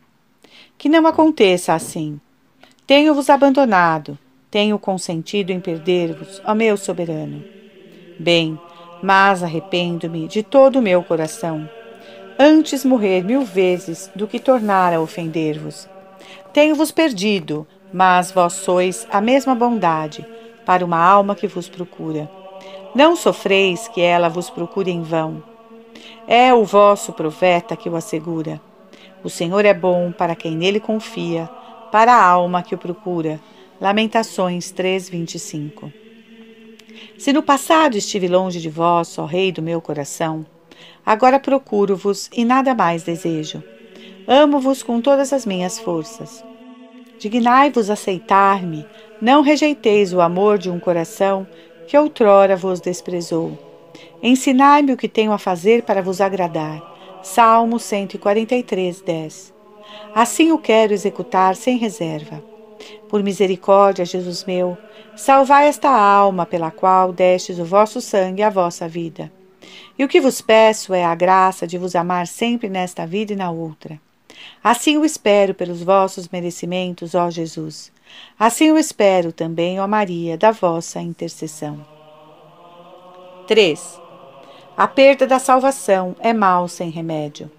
Que 0.78 0.88
não 0.88 1.06
aconteça 1.06 1.74
assim. 1.74 2.20
Tenho-vos 2.88 3.30
abandonado, 3.30 4.18
tenho 4.50 4.80
consentido 4.80 5.52
em 5.52 5.60
perder-vos, 5.60 6.42
ó 6.46 6.56
meu 6.56 6.78
soberano. 6.78 7.44
Bem, 8.18 8.58
mas 9.04 9.44
arrependo-me 9.44 10.30
de 10.30 10.44
todo 10.44 10.80
o 10.80 10.82
meu 10.82 11.04
coração 11.04 11.70
antes 12.44 12.84
morrer 12.84 13.24
mil 13.24 13.46
vezes 13.46 14.10
do 14.16 14.28
que 14.28 14.40
tornar 14.40 14.92
a 14.94 15.00
ofender-vos. 15.00 15.88
Tenho-vos 16.52 16.92
perdido, 16.92 17.68
mas 17.94 18.32
vós 18.32 18.54
sois 18.54 19.08
a 19.12 19.22
mesma 19.22 19.54
bondade 19.54 20.26
para 20.66 20.84
uma 20.84 20.98
alma 20.98 21.36
que 21.36 21.46
vos 21.46 21.70
procura. 21.70 22.28
Não 22.96 23.16
sofreis 23.16 23.88
que 23.88 24.02
ela 24.02 24.28
vos 24.28 24.50
procure 24.50 24.90
em 24.90 25.04
vão. 25.04 25.44
É 26.28 26.52
o 26.52 26.66
vosso 26.66 27.14
profeta 27.14 27.76
que 27.76 27.88
o 27.88 27.96
assegura. 27.96 28.60
O 29.24 29.30
Senhor 29.30 29.64
é 29.64 29.74
bom 29.74 30.12
para 30.12 30.36
quem 30.36 30.56
nele 30.56 30.80
confia, 30.80 31.48
para 31.92 32.12
a 32.12 32.26
alma 32.26 32.64
que 32.64 32.74
o 32.74 32.78
procura. 32.78 33.40
Lamentações 33.80 34.72
3:25. 34.72 35.94
Se 37.20 37.32
no 37.32 37.44
passado 37.44 37.96
estive 37.98 38.28
longe 38.28 38.60
de 38.60 38.70
vós, 38.70 39.16
ó 39.20 39.26
Rei 39.26 39.52
do 39.52 39.62
meu 39.62 39.80
coração, 39.80 40.44
Agora 41.06 41.40
procuro-vos 41.40 42.30
e 42.34 42.46
nada 42.46 42.76
mais 42.76 43.04
desejo. 43.04 43.64
Amo-vos 44.28 44.84
com 44.84 45.02
todas 45.02 45.34
as 45.34 45.46
minhas 45.46 45.80
forças. 45.80 46.44
Dignai-vos 47.18 47.90
aceitar-me, 47.90 48.86
não 49.22 49.42
rejeiteis 49.42 50.14
o 50.14 50.22
amor 50.22 50.58
de 50.58 50.70
um 50.70 50.80
coração 50.80 51.46
que 51.88 51.98
outrora 51.98 52.56
vos 52.56 52.80
desprezou. 52.80 53.58
Ensinai-me 54.24 54.94
o 54.94 54.98
que 54.98 55.10
tenho 55.10 55.32
a 55.32 55.38
fazer 55.38 55.84
para 55.84 56.02
vos 56.02 56.22
agradar. 56.22 56.82
Salmo 57.24 57.80
143, 57.80 59.02
10. 59.02 59.54
Assim 60.16 60.52
o 60.52 60.58
quero 60.58 60.94
executar 60.94 61.56
sem 61.56 61.78
reserva. 61.78 62.44
Por 63.10 63.22
misericórdia, 63.22 64.06
Jesus 64.06 64.44
meu, 64.46 64.78
salvai 65.16 65.68
esta 65.68 65.90
alma 65.90 66.46
pela 66.46 66.72
qual 66.72 67.12
destes 67.12 67.60
o 67.60 67.66
vosso 67.66 68.02
sangue 68.02 68.42
e 68.42 68.44
a 68.44 68.50
vossa 68.50 68.88
vida. 68.88 69.32
E 69.98 70.04
o 70.04 70.08
que 70.08 70.22
vos 70.22 70.42
peço 70.42 70.94
é 70.94 71.06
a 71.06 71.14
graça 71.14 71.68
de 71.68 71.78
vos 71.78 71.96
amar 71.96 72.28
sempre 72.28 72.70
nesta 72.70 73.06
vida 73.06 73.34
e 73.34 73.36
na 73.36 73.52
outra. 73.52 74.00
Assim 74.64 74.98
o 74.98 75.06
espero 75.06 75.54
pelos 75.54 75.84
vossos 75.84 76.28
merecimentos, 76.28 77.16
ó 77.16 77.30
Jesus. 77.30 77.92
Assim 78.40 78.72
o 78.72 78.78
espero 78.78 79.32
também, 79.32 79.80
ó 79.80 79.88
Maria, 79.88 80.38
da 80.38 80.52
vossa 80.52 81.00
intercessão. 81.00 81.86
3. 83.48 84.00
A 84.76 84.88
perda 84.88 85.28
da 85.28 85.40
salvação 85.40 86.16
é 86.20 86.34
mal 86.34 86.68
sem 86.68 86.90
remédio. 86.90 87.52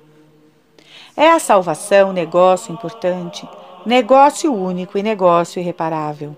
É 1.16 1.30
a 1.30 1.38
salvação 1.38 2.12
negócio 2.12 2.72
importante, 2.72 3.46
negócio 3.84 4.52
único 4.52 4.96
e 4.96 5.02
negócio 5.02 5.60
irreparável. 5.60 6.36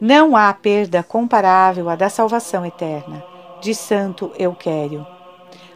Não 0.00 0.36
há 0.36 0.52
perda 0.52 1.02
comparável 1.02 1.88
à 1.88 1.94
da 1.94 2.08
salvação 2.08 2.66
eterna 2.66 3.29
de 3.60 3.74
Santo 3.74 4.32
Euquério. 4.38 5.06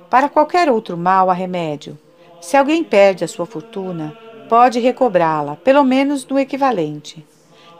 Para 0.08 0.28
qualquer 0.28 0.70
outro 0.70 0.96
mal 0.96 1.30
há 1.30 1.34
remédio. 1.34 1.98
Se 2.40 2.56
alguém 2.56 2.82
perde 2.82 3.24
a 3.24 3.28
sua 3.28 3.46
fortuna, 3.46 4.16
pode 4.48 4.78
recobrá-la, 4.80 5.56
pelo 5.56 5.84
menos 5.84 6.26
no 6.26 6.38
equivalente. 6.38 7.24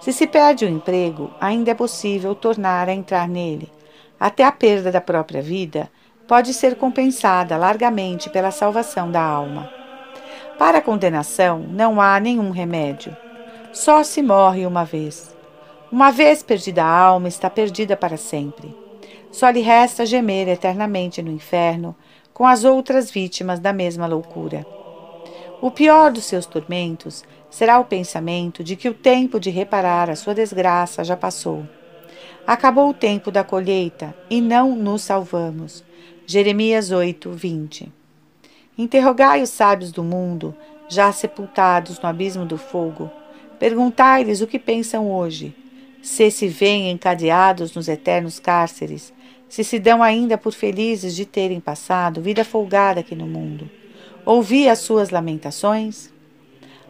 Se 0.00 0.12
se 0.12 0.26
perde 0.26 0.64
o 0.64 0.68
emprego, 0.68 1.30
ainda 1.40 1.70
é 1.70 1.74
possível 1.74 2.34
tornar 2.34 2.88
a 2.88 2.92
entrar 2.92 3.28
nele. 3.28 3.70
Até 4.18 4.44
a 4.44 4.52
perda 4.52 4.92
da 4.92 5.00
própria 5.00 5.40
vida 5.40 5.90
pode 6.28 6.52
ser 6.52 6.76
compensada 6.76 7.56
largamente 7.56 8.28
pela 8.30 8.50
salvação 8.50 9.10
da 9.10 9.22
alma. 9.22 9.70
Para 10.58 10.78
a 10.78 10.82
condenação 10.82 11.60
não 11.60 12.00
há 12.00 12.18
nenhum 12.20 12.50
remédio. 12.50 13.16
Só 13.72 14.02
se 14.02 14.22
morre 14.22 14.66
uma 14.66 14.84
vez. 14.84 15.34
Uma 15.90 16.10
vez 16.10 16.42
perdida 16.42 16.84
a 16.84 16.98
alma, 16.98 17.28
está 17.28 17.48
perdida 17.48 17.96
para 17.96 18.16
sempre. 18.16 18.83
Só 19.34 19.50
lhe 19.50 19.62
resta 19.62 20.06
gemer 20.06 20.46
eternamente 20.46 21.20
no 21.20 21.28
inferno 21.28 21.96
com 22.32 22.46
as 22.46 22.62
outras 22.62 23.10
vítimas 23.10 23.58
da 23.58 23.72
mesma 23.72 24.06
loucura. 24.06 24.64
O 25.60 25.72
pior 25.72 26.12
dos 26.12 26.24
seus 26.24 26.46
tormentos 26.46 27.24
será 27.50 27.80
o 27.80 27.84
pensamento 27.84 28.62
de 28.62 28.76
que 28.76 28.88
o 28.88 28.94
tempo 28.94 29.40
de 29.40 29.50
reparar 29.50 30.08
a 30.08 30.14
sua 30.14 30.36
desgraça 30.36 31.02
já 31.02 31.16
passou. 31.16 31.66
Acabou 32.46 32.90
o 32.90 32.94
tempo 32.94 33.32
da 33.32 33.42
colheita 33.42 34.14
e 34.30 34.40
não 34.40 34.76
nos 34.76 35.02
salvamos. 35.02 35.82
Jeremias 36.24 36.92
8, 36.92 37.28
20. 37.32 37.92
Interrogai 38.78 39.42
os 39.42 39.50
sábios 39.50 39.90
do 39.90 40.04
mundo, 40.04 40.54
já 40.88 41.10
sepultados 41.10 41.98
no 41.98 42.08
abismo 42.08 42.46
do 42.46 42.56
fogo. 42.56 43.10
Perguntai-lhes 43.58 44.40
o 44.40 44.46
que 44.46 44.60
pensam 44.60 45.10
hoje, 45.10 45.56
se 46.04 46.30
se 46.30 46.46
veem 46.46 46.90
encadeados 46.90 47.74
nos 47.74 47.88
eternos 47.88 48.38
cárceres, 48.38 49.12
se 49.48 49.62
se 49.62 49.78
dão 49.78 50.02
ainda 50.02 50.36
por 50.36 50.52
felizes 50.52 51.14
de 51.14 51.24
terem 51.24 51.60
passado 51.60 52.20
vida 52.20 52.44
folgada 52.44 53.00
aqui 53.00 53.14
no 53.14 53.26
mundo. 53.26 53.70
Ouvi 54.24 54.68
as 54.68 54.78
suas 54.78 55.10
lamentações? 55.10 56.10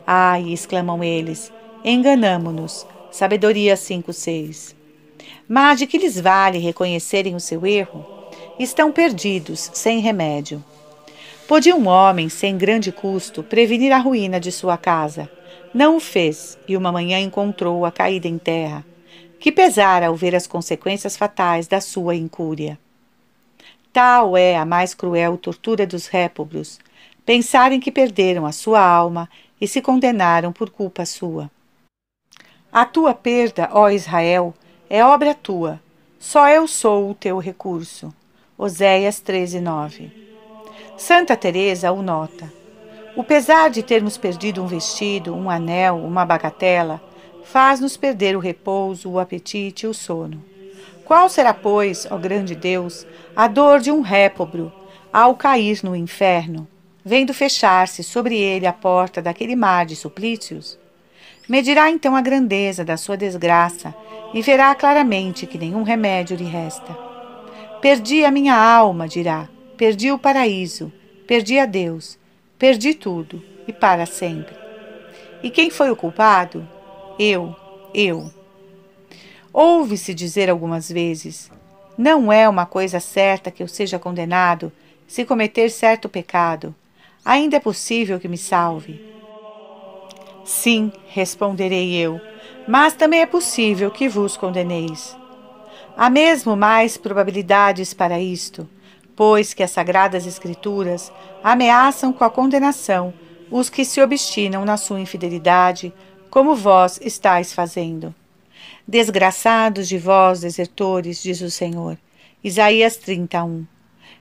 Ai, 0.07 0.53
exclamam 0.53 1.03
eles, 1.03 1.53
enganamo-nos. 1.85 2.87
Sabedoria 3.11 3.77
5:6. 3.77 4.75
Mas 5.49 5.79
de 5.79 5.87
que 5.87 5.99
lhes 5.99 6.21
vale 6.21 6.59
reconhecerem 6.59 7.35
o 7.35 7.41
seu 7.41 7.67
erro? 7.67 8.05
Estão 8.59 8.91
perdidos, 8.91 9.71
sem 9.73 10.01
remédio. 10.01 10.63
Podia 11.47 11.77
um 11.77 11.87
homem, 11.87 12.29
sem 12.29 12.57
grande 12.57 12.91
custo, 12.91 13.43
prevenir 13.43 13.93
a 13.93 13.99
ruína 13.99 14.41
de 14.41 14.51
sua 14.51 14.79
casa. 14.79 15.31
Não 15.75 15.97
o 15.97 16.01
fez, 16.01 16.59
e 16.67 16.77
uma 16.77 16.91
manhã 16.91 17.19
encontrou-a 17.21 17.91
caída 17.91 18.27
em 18.27 18.39
terra. 18.39 18.85
Que 19.45 19.53
pesara 19.53 20.07
ao 20.07 20.17
ver 20.17 20.35
as 20.35 20.47
consequências 20.47 21.19
fatais 21.19 21.67
da 21.67 21.79
sua 21.79 22.15
incúria. 22.15 22.79
Tal 23.93 24.39
é 24.39 24.57
a 24.57 24.65
mais 24.65 24.95
cruel 24.95 25.37
tortura 25.37 25.87
dos 25.87 26.07
réprobos, 26.07 26.81
pensarem 27.27 27.79
que 27.79 27.93
perderam 27.93 28.47
a 28.47 28.53
sua 28.53 28.81
alma 28.81 29.29
e 29.61 29.69
se 29.69 29.83
condenaram 29.83 30.51
por 30.51 30.71
culpa 30.71 31.05
sua. 31.05 31.51
A 32.73 32.87
tua 32.87 33.13
perda, 33.13 33.69
ó 33.71 33.91
Israel, 33.91 34.55
é 34.89 35.05
obra 35.05 35.35
tua. 35.35 35.79
Só 36.19 36.49
eu 36.49 36.67
sou 36.67 37.11
o 37.11 37.15
teu 37.15 37.39
recurso. 37.39 38.15
Oséias 38.57 39.21
13, 39.21 39.61
9. 39.61 40.11
Santa 40.97 41.37
Teresa 41.37 41.93
o 41.93 42.01
nota. 42.01 42.51
O 43.15 43.23
pesar 43.23 43.69
de 43.69 43.83
termos 43.83 44.17
perdido 44.17 44.63
um 44.63 44.67
vestido, 44.67 45.35
um 45.35 45.51
anel, 45.51 45.99
uma 45.99 46.25
bagatela, 46.25 46.99
faz-nos 47.45 47.97
perder 47.97 48.37
o 48.37 48.41
repouso, 48.41 49.11
o 49.11 49.19
apetite 49.19 49.87
e 49.87 49.89
o 49.89 49.95
sono. 49.95 50.43
Qual 51.05 51.29
será, 51.29 51.53
pois, 51.53 52.07
ó 52.11 52.17
grande 52.17 52.55
Deus, 52.55 53.07
a 53.37 53.47
dor 53.47 53.81
de 53.81 53.91
um 53.91 54.01
réprobro 54.01 54.73
ao 55.13 55.35
cair 55.37 55.81
no 55.85 55.95
inferno, 55.95 56.67
vendo 57.05 57.35
fechar-se 57.35 58.03
sobre 58.03 58.39
ele 58.39 58.67
a 58.67 58.73
porta 58.73 59.21
daquele 59.21 59.55
mar 59.55 59.85
de 59.87 59.95
suplícios? 59.95 60.79
Medirá 61.49 61.91
então 61.91 62.17
a 62.17 62.23
grandeza 62.23 62.85
da 62.85 62.97
sua 62.97 63.17
desgraça 63.17 63.95
e 64.33 64.41
verá 64.41 64.75
claramente 64.75 65.47
que 65.47 65.59
nenhum 65.59 65.83
remédio 65.83 66.37
lhe 66.37 66.45
resta. 66.45 66.97
Perdi 67.83 68.25
a 68.25 68.31
minha 68.31 68.57
alma, 68.57 69.07
dirá, 69.07 69.47
perdi 69.77 70.11
o 70.11 70.19
paraíso, 70.19 70.91
perdi 71.27 71.59
a 71.59 71.67
Deus, 71.67 72.19
perdi 72.59 72.95
tudo 72.95 73.43
e 73.69 73.73
para 73.73 74.07
sempre. 74.07 74.57
E 75.43 75.51
quem 75.51 75.69
foi 75.69 75.91
o 75.91 75.97
culpado? 75.97 76.67
Eu, 77.19 77.55
eu. 77.95 78.31
Ouve-se 79.53 80.13
dizer 80.13 80.51
algumas 80.51 80.91
vezes: 80.91 81.51
não 81.97 82.33
é 82.33 82.49
uma 82.49 82.67
coisa 82.67 82.99
certa 82.99 83.51
que 83.51 83.63
eu 83.63 83.69
seja 83.69 83.99
condenado 83.99 84.73
se 85.07 85.25
cometer 85.25 85.71
certo 85.71 86.09
pecado. 86.09 86.75
Ainda 87.25 87.57
é 87.57 87.61
possível 87.61 88.19
que 88.19 88.29
me 88.29 88.37
salve. 88.37 89.01
Sim, 90.45 90.93
responderei 91.09 91.95
eu, 91.95 92.21
mas 92.67 92.95
também 92.95 93.21
é 93.21 93.27
possível 93.27 93.91
que 93.91 94.09
vos 94.09 94.37
condeneis. 94.37 95.17
Há 95.97 96.11
mesmo 96.11 96.57
mais 96.57 96.97
probabilidades 96.97 97.95
para 97.95 98.21
isto, 98.21 98.69
pois 99.15 99.55
que 99.55 99.63
as 99.63 99.71
Sagradas 99.71 100.27
Escrituras 100.27 101.13
ameaçam 101.43 102.13
com 102.13 102.25
a 102.25 102.31
condenação 102.31 103.15
os 103.51 103.71
que 103.71 103.85
se 103.85 104.03
obstinam 104.03 104.65
na 104.65 104.77
sua 104.77 105.01
infidelidade, 105.01 105.93
como 106.35 106.57
vós 106.57 106.99
estáis 107.01 107.53
fazendo. 107.53 108.13
Desgraçados 108.89 109.87
de 109.87 109.97
vós, 109.97 110.41
desertores, 110.41 111.23
diz 111.23 111.41
o 111.41 111.49
Senhor. 111.49 111.97
Isaías 112.43 112.97
31. 112.97 113.65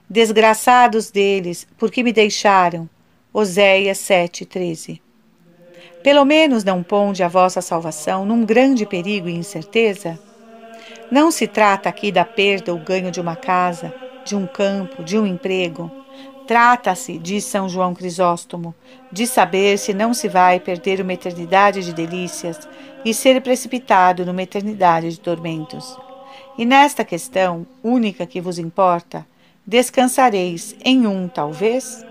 Desgraçados 0.08 1.10
deles, 1.10 1.66
porque 1.76 2.04
me 2.04 2.12
deixaram. 2.12 2.88
Oséias 3.32 3.98
7, 3.98 4.46
13. 4.46 5.02
Pelo 6.04 6.24
menos 6.24 6.62
não 6.62 6.84
ponde 6.84 7.20
a 7.24 7.26
vossa 7.26 7.60
salvação 7.60 8.24
num 8.24 8.44
grande 8.44 8.86
perigo 8.86 9.28
e 9.28 9.34
incerteza? 9.34 10.16
Não 11.10 11.32
se 11.32 11.48
trata 11.48 11.88
aqui 11.88 12.12
da 12.12 12.24
perda 12.24 12.72
ou 12.72 12.78
ganho 12.78 13.10
de 13.10 13.20
uma 13.20 13.34
casa, 13.34 13.92
de 14.24 14.36
um 14.36 14.46
campo, 14.46 15.02
de 15.02 15.18
um 15.18 15.26
emprego. 15.26 15.90
Trata-se, 16.46 17.18
diz 17.18 17.44
São 17.44 17.68
João 17.68 17.94
Crisóstomo, 17.94 18.74
de 19.10 19.26
saber 19.26 19.78
se 19.78 19.94
não 19.94 20.12
se 20.12 20.28
vai 20.28 20.60
perder 20.60 21.00
uma 21.00 21.12
eternidade 21.12 21.82
de 21.82 21.92
delícias 21.92 22.68
e 23.04 23.14
ser 23.14 23.40
precipitado 23.40 24.26
numa 24.26 24.42
eternidade 24.42 25.10
de 25.10 25.20
tormentos. 25.20 25.98
E 26.58 26.64
nesta 26.64 27.04
questão, 27.04 27.66
única 27.82 28.26
que 28.26 28.40
vos 28.40 28.58
importa, 28.58 29.26
descansareis 29.66 30.76
em 30.84 31.06
um, 31.06 31.28
talvez? 31.28 32.04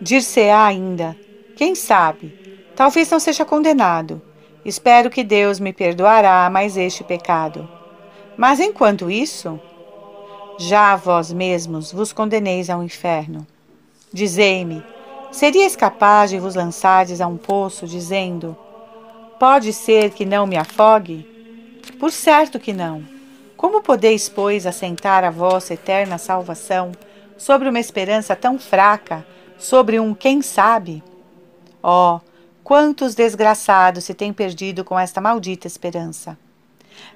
Dir-se-á 0.00 0.66
ainda, 0.66 1.16
quem 1.54 1.74
sabe, 1.74 2.46
Talvez 2.76 3.10
não 3.10 3.18
seja 3.18 3.42
condenado. 3.42 4.20
Espero 4.62 5.08
que 5.08 5.24
Deus 5.24 5.58
me 5.58 5.72
perdoará 5.72 6.48
mais 6.50 6.76
este 6.76 7.02
pecado. 7.02 7.66
Mas 8.36 8.60
enquanto 8.60 9.10
isso, 9.10 9.58
já 10.58 10.96
vós 10.96 11.32
mesmos 11.32 11.92
vos 11.92 12.12
condeneis 12.12 12.70
ao 12.70 12.82
inferno. 12.82 13.46
Dizei-me, 14.12 14.82
serias 15.30 15.76
capaz 15.76 16.30
de 16.30 16.38
vos 16.38 16.54
lançardes 16.54 17.20
a 17.20 17.26
um 17.26 17.36
poço, 17.36 17.86
dizendo: 17.86 18.56
Pode 19.38 19.72
ser 19.72 20.10
que 20.10 20.24
não 20.24 20.46
me 20.46 20.56
afogue? 20.56 21.26
Por 21.98 22.10
certo 22.10 22.58
que 22.58 22.72
não. 22.72 23.04
Como 23.56 23.82
podeis, 23.82 24.28
pois, 24.28 24.66
assentar 24.66 25.24
a 25.24 25.30
vossa 25.30 25.74
eterna 25.74 26.18
salvação 26.18 26.92
sobre 27.36 27.68
uma 27.68 27.80
esperança 27.80 28.36
tão 28.36 28.58
fraca, 28.58 29.26
sobre 29.58 29.98
um 29.98 30.14
quem 30.14 30.42
sabe? 30.42 31.02
Oh, 31.82 32.20
Quantos 32.66 33.14
desgraçados 33.14 34.02
se 34.02 34.12
têm 34.12 34.32
perdido 34.32 34.84
com 34.84 34.98
esta 34.98 35.20
maldita 35.20 35.68
esperança? 35.68 36.36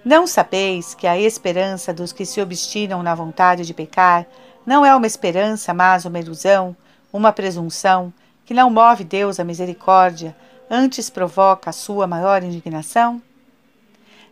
Não 0.04 0.26
sabeis 0.26 0.94
que 0.94 1.06
a 1.06 1.18
esperança 1.18 1.92
dos 1.92 2.12
que 2.12 2.24
se 2.24 2.40
obstinam 2.40 3.02
na 3.02 3.14
vontade 3.14 3.64
de 3.64 3.74
pecar 3.74 4.26
não 4.66 4.84
é 4.84 4.94
uma 4.94 5.06
esperança, 5.06 5.74
mas 5.74 6.04
uma 6.04 6.18
ilusão, 6.18 6.76
uma 7.12 7.32
presunção, 7.32 8.12
que 8.44 8.54
não 8.54 8.70
move 8.70 9.04
Deus 9.04 9.38
à 9.40 9.44
misericórdia, 9.44 10.36
antes 10.70 11.10
provoca 11.10 11.70
a 11.70 11.72
sua 11.72 12.06
maior 12.06 12.42
indignação? 12.42 13.22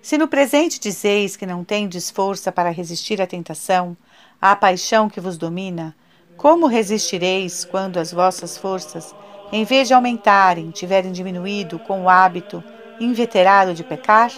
Se 0.01 0.17
no 0.17 0.29
presente 0.29 0.79
dizeis 0.79 1.37
que 1.37 1.47
não 1.47 1.65
tendes 1.65 2.11
força 2.11 2.53
para 2.53 2.71
resistir 2.71 3.21
à 3.21 3.27
tentação, 3.27 3.97
à 4.41 4.55
paixão 4.55 5.09
que 5.09 5.21
vos 5.21 5.37
domina, 5.37 5.95
como 6.37 6.67
resistireis 6.67 7.65
quando 7.65 7.99
as 7.99 8.13
vossas 8.13 8.57
forças 8.57 9.15
em 9.51 9.65
vez 9.65 9.89
de 9.89 9.95
aumentarem, 9.95 10.71
tiverem 10.71 11.11
diminuído 11.11 11.79
com 11.79 12.03
o 12.03 12.09
hábito 12.09 12.63
inveterado 13.01 13.75
de 13.75 13.83
pecar? 13.83 14.31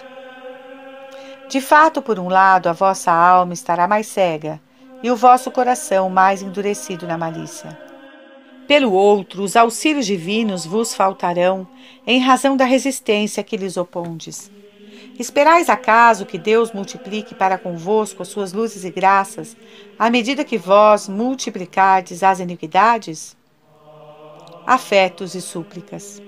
De 1.50 1.60
fato, 1.60 2.00
por 2.00 2.18
um 2.18 2.28
lado, 2.28 2.68
a 2.68 2.72
vossa 2.72 3.10
alma 3.10 3.52
estará 3.52 3.88
mais 3.88 4.06
cega 4.06 4.60
e 5.02 5.10
o 5.10 5.16
vosso 5.16 5.50
coração 5.50 6.08
mais 6.08 6.40
endurecido 6.40 7.06
na 7.06 7.18
malícia. 7.18 7.76
Pelo 8.68 8.92
outro, 8.92 9.42
os 9.42 9.56
auxílios 9.56 10.06
divinos 10.06 10.64
vos 10.64 10.94
faltarão 10.94 11.66
em 12.06 12.20
razão 12.20 12.56
da 12.56 12.64
resistência 12.64 13.42
que 13.42 13.56
lhes 13.56 13.76
opondes. 13.76 14.50
Esperais 15.18 15.68
acaso 15.68 16.24
que 16.24 16.38
Deus 16.38 16.70
multiplique 16.72 17.34
para 17.34 17.58
convosco 17.58 18.22
as 18.22 18.28
suas 18.28 18.52
luzes 18.52 18.84
e 18.84 18.90
graças, 18.90 19.56
à 19.98 20.08
medida 20.08 20.44
que 20.44 20.56
vós 20.56 21.08
multiplicardes 21.08 22.22
as 22.22 22.38
iniquidades? 22.38 23.36
afetos 24.70 25.34
e 25.34 25.40
súplicas. 25.40 26.22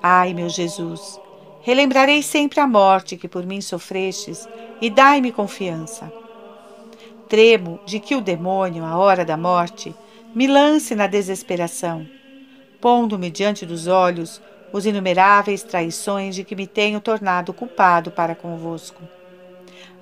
Ai, 0.00 0.32
meu 0.32 0.48
Jesus, 0.48 1.18
relembrarei 1.64 2.22
sempre 2.22 2.60
a 2.60 2.66
morte 2.66 3.16
que 3.16 3.26
por 3.26 3.46
mim 3.46 3.62
sofrestes 3.62 4.46
e 4.82 4.90
dai-me 4.90 5.32
confiança. 5.32 6.12
Tremo 7.26 7.80
de 7.86 7.98
que 7.98 8.14
o 8.14 8.20
demônio, 8.20 8.84
à 8.84 8.98
hora 8.98 9.24
da 9.24 9.34
morte, 9.34 9.94
me 10.34 10.46
lance 10.46 10.94
na 10.94 11.06
desesperação, 11.06 12.06
pondo-me 12.82 13.30
diante 13.30 13.64
dos 13.64 13.86
olhos 13.86 14.42
os 14.74 14.84
inumeráveis 14.84 15.62
traições 15.62 16.34
de 16.34 16.44
que 16.44 16.54
me 16.54 16.66
tenho 16.66 17.00
tornado 17.00 17.54
culpado 17.54 18.10
para 18.10 18.34
convosco. 18.34 19.02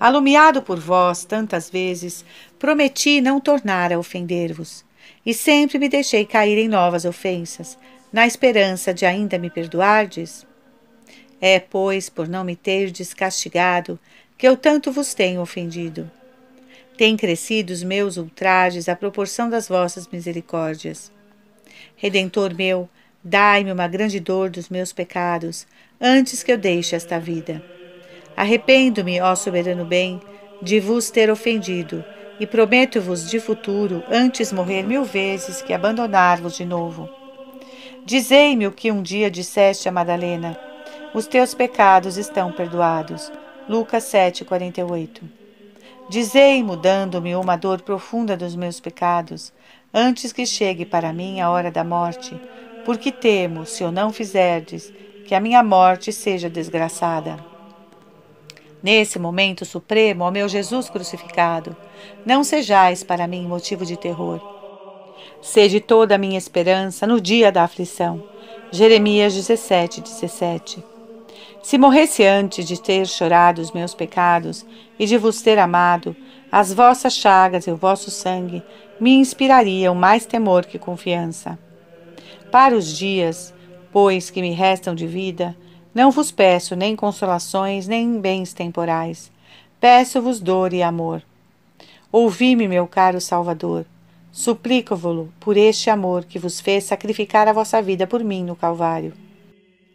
Alumiado 0.00 0.62
por 0.62 0.80
vós 0.80 1.24
tantas 1.24 1.70
vezes, 1.70 2.24
prometi 2.58 3.20
não 3.20 3.38
tornar 3.38 3.92
a 3.92 3.98
ofender-vos 4.00 4.84
e 5.24 5.32
sempre 5.32 5.78
me 5.78 5.88
deixei 5.88 6.24
cair 6.26 6.58
em 6.58 6.66
novas 6.66 7.04
ofensas, 7.04 7.78
na 8.12 8.26
esperança 8.26 8.92
de 8.92 9.06
ainda 9.06 9.38
me 9.38 9.48
perdoardes? 9.48 10.44
É, 11.44 11.58
pois, 11.58 12.08
por 12.08 12.28
não 12.28 12.44
me 12.44 12.54
terdes 12.54 13.12
castigado, 13.12 13.98
que 14.38 14.46
eu 14.46 14.56
tanto 14.56 14.92
vos 14.92 15.12
tenho 15.12 15.40
ofendido. 15.40 16.08
Têm 16.96 17.16
crescido 17.16 17.72
os 17.72 17.82
meus 17.82 18.16
ultrajes 18.16 18.88
à 18.88 18.94
proporção 18.94 19.50
das 19.50 19.66
vossas 19.66 20.06
misericórdias. 20.06 21.10
Redentor 21.96 22.54
meu, 22.54 22.88
dai-me 23.24 23.72
uma 23.72 23.88
grande 23.88 24.20
dor 24.20 24.50
dos 24.50 24.68
meus 24.68 24.92
pecados, 24.92 25.66
antes 26.00 26.44
que 26.44 26.52
eu 26.52 26.56
deixe 26.56 26.94
esta 26.94 27.18
vida. 27.18 27.60
Arrependo-me, 28.36 29.20
ó 29.20 29.34
soberano 29.34 29.84
bem, 29.84 30.20
de 30.62 30.78
vos 30.78 31.10
ter 31.10 31.28
ofendido, 31.28 32.04
e 32.38 32.46
prometo-vos 32.46 33.28
de 33.28 33.40
futuro, 33.40 34.04
antes 34.08 34.52
morrer 34.52 34.84
mil 34.84 35.02
vezes 35.02 35.60
que 35.60 35.72
abandonar-vos 35.72 36.56
de 36.56 36.64
novo. 36.64 37.10
Dizei-me 38.04 38.68
o 38.68 38.72
que 38.72 38.92
um 38.92 39.02
dia 39.02 39.28
disseste 39.28 39.88
a 39.88 39.92
Madalena: 39.92 40.56
os 41.14 41.26
teus 41.26 41.52
pecados 41.52 42.16
estão 42.16 42.50
perdoados. 42.50 43.30
Lucas 43.68 44.04
7:48. 44.04 45.22
Dizei, 46.08 46.62
mudando-me 46.62 47.36
uma 47.36 47.56
dor 47.56 47.82
profunda 47.82 48.36
dos 48.36 48.56
meus 48.56 48.80
pecados, 48.80 49.52
antes 49.92 50.32
que 50.32 50.46
chegue 50.46 50.84
para 50.84 51.12
mim 51.12 51.40
a 51.40 51.50
hora 51.50 51.70
da 51.70 51.84
morte, 51.84 52.38
porque 52.84 53.12
temo, 53.12 53.64
se 53.64 53.84
o 53.84 53.92
não 53.92 54.12
fizerdes, 54.12 54.92
que 55.26 55.34
a 55.34 55.40
minha 55.40 55.62
morte 55.62 56.12
seja 56.12 56.50
desgraçada. 56.50 57.36
Nesse 58.82 59.18
momento 59.18 59.64
supremo, 59.64 60.24
ó 60.24 60.30
meu 60.30 60.48
Jesus 60.48 60.90
crucificado, 60.90 61.76
não 62.26 62.42
sejais 62.42 63.04
para 63.04 63.28
mim 63.28 63.46
motivo 63.46 63.86
de 63.86 63.96
terror. 63.96 64.40
Sede 65.40 65.78
toda 65.78 66.16
a 66.16 66.18
minha 66.18 66.38
esperança 66.38 67.06
no 67.06 67.20
dia 67.20 67.52
da 67.52 67.62
aflição. 67.62 68.24
Jeremias 68.72 69.34
17, 69.34 70.00
17. 70.00 70.91
Se 71.62 71.78
morresse 71.78 72.24
antes 72.24 72.66
de 72.66 72.80
ter 72.80 73.06
chorado 73.06 73.60
os 73.62 73.70
meus 73.70 73.94
pecados 73.94 74.66
e 74.98 75.06
de 75.06 75.16
vos 75.16 75.40
ter 75.40 75.58
amado, 75.58 76.14
as 76.50 76.72
vossas 76.72 77.14
chagas 77.14 77.66
e 77.66 77.70
o 77.70 77.76
vosso 77.76 78.10
sangue 78.10 78.62
me 78.98 79.12
inspirariam 79.12 79.94
mais 79.94 80.26
temor 80.26 80.66
que 80.66 80.78
confiança. 80.78 81.58
Para 82.50 82.76
os 82.76 82.96
dias, 82.96 83.54
pois, 83.92 84.28
que 84.28 84.42
me 84.42 84.50
restam 84.50 84.94
de 84.94 85.06
vida, 85.06 85.56
não 85.94 86.10
vos 86.10 86.32
peço 86.32 86.74
nem 86.74 86.96
consolações, 86.96 87.86
nem 87.86 88.20
bens 88.20 88.52
temporais. 88.52 89.30
Peço-vos 89.80 90.40
dor 90.40 90.72
e 90.72 90.82
amor. 90.82 91.22
Ouvi-me, 92.10 92.66
meu 92.66 92.86
caro 92.86 93.20
Salvador. 93.20 93.86
Suplico-vos 94.32 95.28
por 95.38 95.56
este 95.56 95.90
amor 95.90 96.24
que 96.24 96.38
vos 96.38 96.60
fez 96.60 96.84
sacrificar 96.84 97.46
a 97.46 97.52
vossa 97.52 97.80
vida 97.80 98.06
por 98.06 98.24
mim 98.24 98.44
no 98.44 98.56
Calvário. 98.56 99.12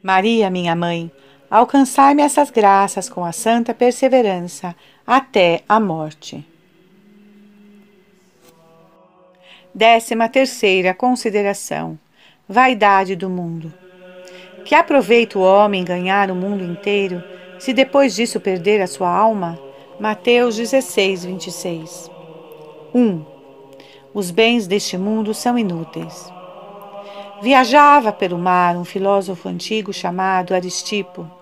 Maria, 0.02 0.50
minha 0.50 0.76
mãe, 0.76 1.12
alcançai-me 1.50 2.22
essas 2.22 2.50
graças 2.52 3.10
com 3.10 3.24
a 3.24 3.32
santa 3.32 3.74
perseverança 3.74 4.76
até 5.06 5.64
a 5.68 5.80
morte. 5.80 6.46
Décima 9.74 10.28
terceira 10.28 10.94
consideração: 10.94 11.98
vaidade 12.48 13.16
do 13.16 13.30
mundo. 13.30 13.74
Que 14.66 14.76
aproveita 14.76 15.40
o 15.40 15.42
homem 15.42 15.84
ganhar 15.84 16.30
o 16.30 16.36
mundo 16.36 16.64
inteiro, 16.64 17.24
se 17.58 17.72
depois 17.74 18.14
disso 18.16 18.40
perder 18.40 18.82
a 18.82 18.88
sua 18.88 19.10
alma? 19.10 19.58
Mateus 20.00 20.58
16, 20.58 21.26
26. 21.26 22.12
1. 22.94 23.26
Os 24.14 24.30
bens 24.30 24.68
deste 24.68 24.98
mundo 24.98 25.34
são 25.34 25.58
inúteis. 25.58 26.32
Viajava 27.42 28.12
pelo 28.12 28.38
mar 28.38 28.76
um 28.76 28.84
filósofo 28.84 29.48
antigo 29.48 29.94
chamado 29.94 30.54
Aristipo 30.54 31.37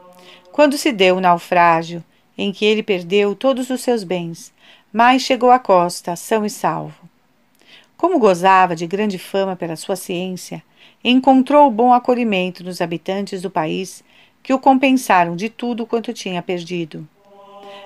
quando 0.55 0.77
se 0.77 0.93
deu 0.93 1.17
o 1.17 1.19
naufrágio, 1.19 2.01
em 2.37 2.49
que 2.53 2.63
ele 2.63 2.81
perdeu 2.81 3.35
todos 3.35 3.69
os 3.69 3.81
seus 3.81 4.05
bens, 4.05 4.53
mas 4.91 5.21
chegou 5.21 5.51
à 5.51 5.59
costa, 5.59 6.15
são 6.15 6.45
e 6.45 6.49
salvo. 6.49 7.09
Como 7.97 8.17
gozava 8.17 8.73
de 8.73 8.87
grande 8.87 9.19
fama 9.19 9.57
pela 9.57 9.75
sua 9.75 9.97
ciência, 9.97 10.63
encontrou 11.03 11.69
bom 11.69 11.91
acolhimento 11.91 12.63
nos 12.63 12.79
habitantes 12.79 13.41
do 13.41 13.51
país, 13.51 14.01
que 14.41 14.53
o 14.53 14.57
compensaram 14.57 15.35
de 15.35 15.49
tudo 15.49 15.85
quanto 15.85 16.13
tinha 16.13 16.41
perdido. 16.41 17.05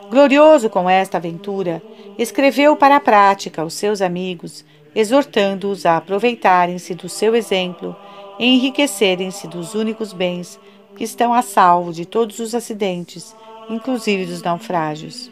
Glorioso 0.08 0.70
com 0.70 0.88
esta 0.88 1.18
aventura, 1.18 1.82
escreveu 2.20 2.76
para 2.76 2.98
a 2.98 3.02
prática 3.02 3.64
aos 3.64 3.74
seus 3.74 4.00
amigos, 4.00 4.64
exortando-os 4.94 5.88
a 5.88 5.98
aproveitarem-se 5.98 6.94
do 6.94 7.10
seu 7.10 7.36
exemplo 7.36 7.96
enriquecerem-se 8.40 9.48
dos 9.48 9.74
únicos 9.74 10.14
bens 10.14 10.60
que 11.00 11.06
estão 11.06 11.34
a 11.34 11.42
salvo 11.42 11.94
de 11.94 12.06
todos 12.06 12.40
os 12.40 12.54
acidentes, 12.54 13.34
inclusive 13.70 14.26
dos 14.26 14.42
naufrágios. 14.42 15.32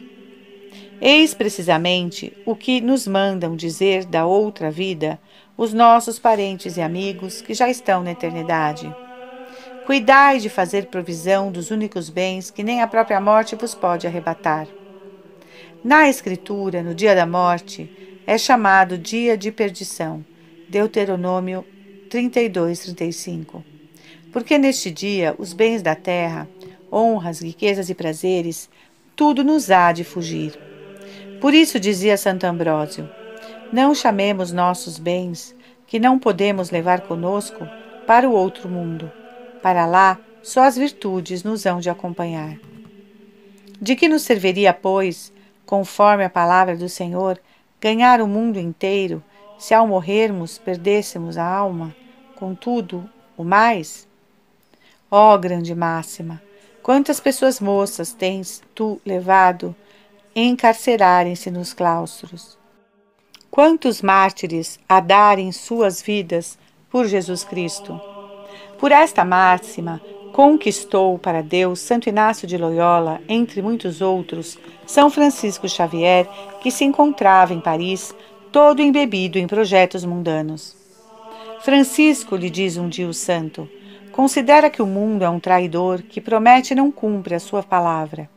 Eis 0.98 1.34
precisamente 1.34 2.34
o 2.46 2.56
que 2.56 2.80
nos 2.80 3.06
mandam 3.06 3.54
dizer 3.54 4.06
da 4.06 4.24
outra 4.24 4.70
vida 4.70 5.20
os 5.58 5.74
nossos 5.74 6.18
parentes 6.18 6.78
e 6.78 6.80
amigos 6.80 7.42
que 7.42 7.52
já 7.52 7.68
estão 7.68 8.02
na 8.02 8.12
eternidade. 8.12 8.90
Cuidai 9.84 10.38
de 10.38 10.48
fazer 10.48 10.86
provisão 10.86 11.52
dos 11.52 11.70
únicos 11.70 12.08
bens 12.08 12.50
que 12.50 12.62
nem 12.62 12.80
a 12.80 12.86
própria 12.86 13.20
morte 13.20 13.54
vos 13.54 13.74
pode 13.74 14.06
arrebatar. 14.06 14.66
Na 15.84 16.08
Escritura, 16.08 16.82
no 16.82 16.94
dia 16.94 17.14
da 17.14 17.26
morte, 17.26 17.92
é 18.26 18.38
chamado 18.38 18.96
dia 18.96 19.36
de 19.36 19.52
perdição. 19.52 20.24
Deuteronômio 20.70 21.62
32, 22.08 22.94
35 22.94 23.77
porque 24.32 24.58
neste 24.58 24.90
dia 24.90 25.34
os 25.38 25.52
bens 25.52 25.82
da 25.82 25.94
terra, 25.94 26.48
honras, 26.92 27.40
riquezas 27.40 27.90
e 27.90 27.94
prazeres, 27.94 28.68
tudo 29.14 29.42
nos 29.44 29.70
há 29.70 29.92
de 29.92 30.04
fugir. 30.04 30.58
Por 31.40 31.54
isso 31.54 31.78
dizia 31.78 32.16
Santo 32.16 32.44
Ambrósio: 32.44 33.08
Não 33.72 33.94
chamemos 33.94 34.52
nossos 34.52 34.98
bens, 34.98 35.54
que 35.86 35.98
não 35.98 36.18
podemos 36.18 36.70
levar 36.70 37.02
conosco, 37.02 37.66
para 38.06 38.28
o 38.28 38.32
outro 38.32 38.68
mundo. 38.68 39.12
Para 39.62 39.86
lá, 39.86 40.18
só 40.42 40.62
as 40.62 40.76
virtudes 40.76 41.42
nos 41.42 41.66
hão 41.66 41.78
de 41.78 41.90
acompanhar. 41.90 42.58
De 43.80 43.94
que 43.94 44.08
nos 44.08 44.22
serviria, 44.22 44.72
pois, 44.72 45.32
conforme 45.66 46.24
a 46.24 46.30
palavra 46.30 46.76
do 46.76 46.88
Senhor, 46.88 47.38
ganhar 47.80 48.20
o 48.22 48.26
mundo 48.26 48.58
inteiro, 48.58 49.22
se 49.58 49.74
ao 49.74 49.86
morrermos 49.86 50.58
perdêssemos 50.58 51.36
a 51.36 51.44
alma? 51.44 51.94
Contudo, 52.34 53.08
o 53.36 53.44
mais? 53.44 54.07
Ó 55.10 55.34
oh, 55.34 55.38
grande 55.38 55.74
máxima, 55.74 56.42
quantas 56.82 57.18
pessoas 57.18 57.60
moças 57.60 58.12
tens 58.12 58.62
tu 58.74 59.00
levado 59.06 59.74
encarcerarem-se 60.36 61.50
nos 61.50 61.72
claustros? 61.72 62.58
Quantos 63.50 64.02
mártires 64.02 64.78
a 64.86 65.00
darem 65.00 65.50
suas 65.50 66.02
vidas 66.02 66.58
por 66.90 67.06
Jesus 67.06 67.42
Cristo? 67.42 67.98
Por 68.78 68.92
esta 68.92 69.24
máxima, 69.24 69.98
conquistou 70.34 71.18
para 71.18 71.42
Deus 71.42 71.80
Santo 71.80 72.10
Inácio 72.10 72.46
de 72.46 72.58
Loyola, 72.58 73.20
entre 73.28 73.62
muitos 73.62 74.02
outros, 74.02 74.58
São 74.86 75.08
Francisco 75.08 75.66
Xavier, 75.66 76.28
que 76.60 76.70
se 76.70 76.84
encontrava 76.84 77.54
em 77.54 77.60
Paris, 77.60 78.14
todo 78.52 78.82
embebido 78.82 79.38
em 79.38 79.46
projetos 79.46 80.04
mundanos. 80.04 80.76
Francisco 81.60 82.36
lhe 82.36 82.50
diz 82.50 82.76
um 82.76 82.88
dia 82.88 83.08
o 83.08 83.14
santo: 83.14 83.68
Considera 84.18 84.68
que 84.68 84.82
o 84.82 84.86
mundo 84.86 85.22
é 85.22 85.30
um 85.30 85.38
traidor 85.38 86.02
que 86.02 86.20
promete 86.20 86.72
e 86.72 86.76
não 86.76 86.90
cumpre 86.90 87.36
a 87.36 87.38
sua 87.38 87.62
palavra. 87.62 88.28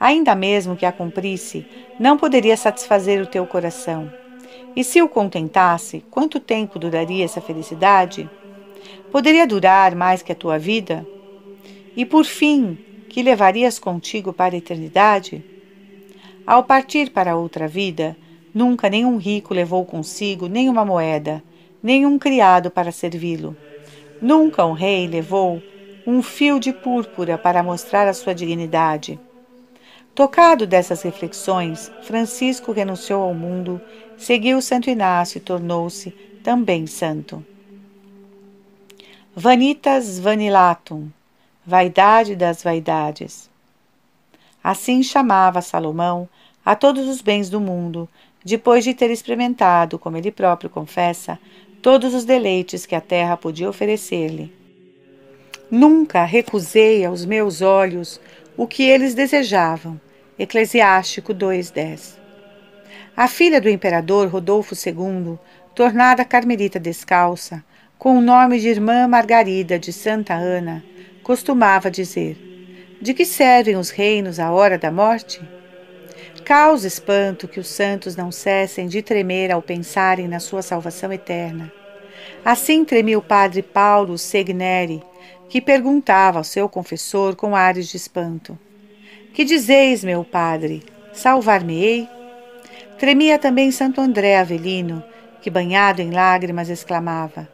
Ainda 0.00 0.34
mesmo 0.34 0.74
que 0.74 0.86
a 0.86 0.90
cumprisse, 0.90 1.66
não 2.00 2.16
poderia 2.16 2.56
satisfazer 2.56 3.20
o 3.20 3.26
teu 3.26 3.46
coração. 3.46 4.10
E 4.74 4.82
se 4.82 5.02
o 5.02 5.08
contentasse, 5.10 6.02
quanto 6.10 6.40
tempo 6.40 6.78
duraria 6.78 7.26
essa 7.26 7.42
felicidade? 7.42 8.26
Poderia 9.10 9.46
durar 9.46 9.94
mais 9.94 10.22
que 10.22 10.32
a 10.32 10.34
tua 10.34 10.58
vida? 10.58 11.06
E 11.94 12.06
por 12.06 12.24
fim, 12.24 12.78
que 13.10 13.22
levarias 13.22 13.78
contigo 13.78 14.32
para 14.32 14.54
a 14.54 14.58
eternidade? 14.58 15.44
Ao 16.46 16.64
partir 16.64 17.10
para 17.10 17.36
outra 17.36 17.68
vida, 17.68 18.16
nunca 18.54 18.88
nenhum 18.88 19.18
rico 19.18 19.52
levou 19.52 19.84
consigo 19.84 20.48
nenhuma 20.48 20.86
moeda, 20.86 21.42
nenhum 21.82 22.18
criado 22.18 22.70
para 22.70 22.90
servi-lo. 22.90 23.54
Nunca 24.22 24.64
um 24.64 24.72
rei 24.72 25.08
levou 25.08 25.60
um 26.06 26.22
fio 26.22 26.60
de 26.60 26.72
púrpura 26.72 27.36
para 27.36 27.60
mostrar 27.60 28.06
a 28.06 28.14
sua 28.14 28.32
dignidade. 28.32 29.18
Tocado 30.14 30.64
dessas 30.64 31.02
reflexões, 31.02 31.90
Francisco 32.02 32.70
renunciou 32.70 33.20
ao 33.20 33.34
mundo, 33.34 33.80
seguiu 34.16 34.62
Santo 34.62 34.88
Inácio 34.88 35.38
e 35.38 35.40
tornou-se 35.40 36.12
também 36.44 36.86
santo. 36.86 37.44
Vanitas 39.34 40.20
vanilatum, 40.20 41.08
vaidade 41.66 42.36
das 42.36 42.62
vaidades. 42.62 43.50
Assim 44.62 45.02
chamava 45.02 45.60
Salomão 45.60 46.28
a 46.64 46.76
todos 46.76 47.08
os 47.08 47.20
bens 47.20 47.50
do 47.50 47.60
mundo, 47.60 48.08
depois 48.44 48.84
de 48.84 48.94
ter 48.94 49.10
experimentado, 49.10 49.98
como 49.98 50.16
ele 50.16 50.30
próprio 50.30 50.70
confessa, 50.70 51.40
todos 51.82 52.14
os 52.14 52.24
deleites 52.24 52.86
que 52.86 52.94
a 52.94 53.00
terra 53.00 53.36
podia 53.36 53.68
oferecer-lhe. 53.68 54.52
Nunca 55.68 56.24
recusei 56.24 57.04
aos 57.04 57.24
meus 57.24 57.60
olhos 57.60 58.20
o 58.56 58.68
que 58.68 58.84
eles 58.84 59.14
desejavam, 59.14 60.00
Eclesiástico 60.38 61.34
2:10. 61.34 62.16
A 63.16 63.26
filha 63.26 63.60
do 63.60 63.68
imperador 63.68 64.28
Rodolfo 64.28 64.74
II, 64.74 65.38
tornada 65.74 66.24
carmelita 66.24 66.78
descalça, 66.78 67.64
com 67.98 68.16
o 68.16 68.20
nome 68.20 68.60
de 68.60 68.68
Irmã 68.68 69.08
Margarida 69.08 69.78
de 69.78 69.92
Santa 69.92 70.34
Ana, 70.34 70.84
costumava 71.22 71.90
dizer: 71.90 72.36
De 73.00 73.12
que 73.12 73.24
servem 73.24 73.76
os 73.76 73.90
reinos 73.90 74.38
à 74.38 74.52
hora 74.52 74.78
da 74.78 74.90
morte? 74.90 75.40
Causa 76.44 76.88
espanto 76.88 77.46
que 77.46 77.60
os 77.60 77.68
santos 77.68 78.16
não 78.16 78.32
cessem 78.32 78.86
de 78.88 79.00
tremer 79.00 79.52
ao 79.52 79.62
pensarem 79.62 80.26
na 80.26 80.40
sua 80.40 80.60
salvação 80.60 81.12
eterna. 81.12 81.72
Assim 82.44 82.84
tremia 82.84 83.18
o 83.18 83.22
padre 83.22 83.62
Paulo 83.62 84.18
Segneri, 84.18 85.02
que 85.48 85.60
perguntava 85.60 86.38
ao 86.38 86.44
seu 86.44 86.68
confessor 86.68 87.36
com 87.36 87.54
ares 87.54 87.88
de 87.88 87.96
espanto: 87.96 88.58
Que 89.32 89.44
dizeis, 89.44 90.02
meu 90.02 90.24
padre? 90.24 90.82
Salvar-me-ei? 91.12 92.08
Tremia 92.98 93.38
também 93.38 93.70
Santo 93.70 94.00
André 94.00 94.38
Avelino, 94.38 95.02
que, 95.40 95.50
banhado 95.50 96.02
em 96.02 96.10
lágrimas, 96.10 96.68
exclamava: 96.68 97.48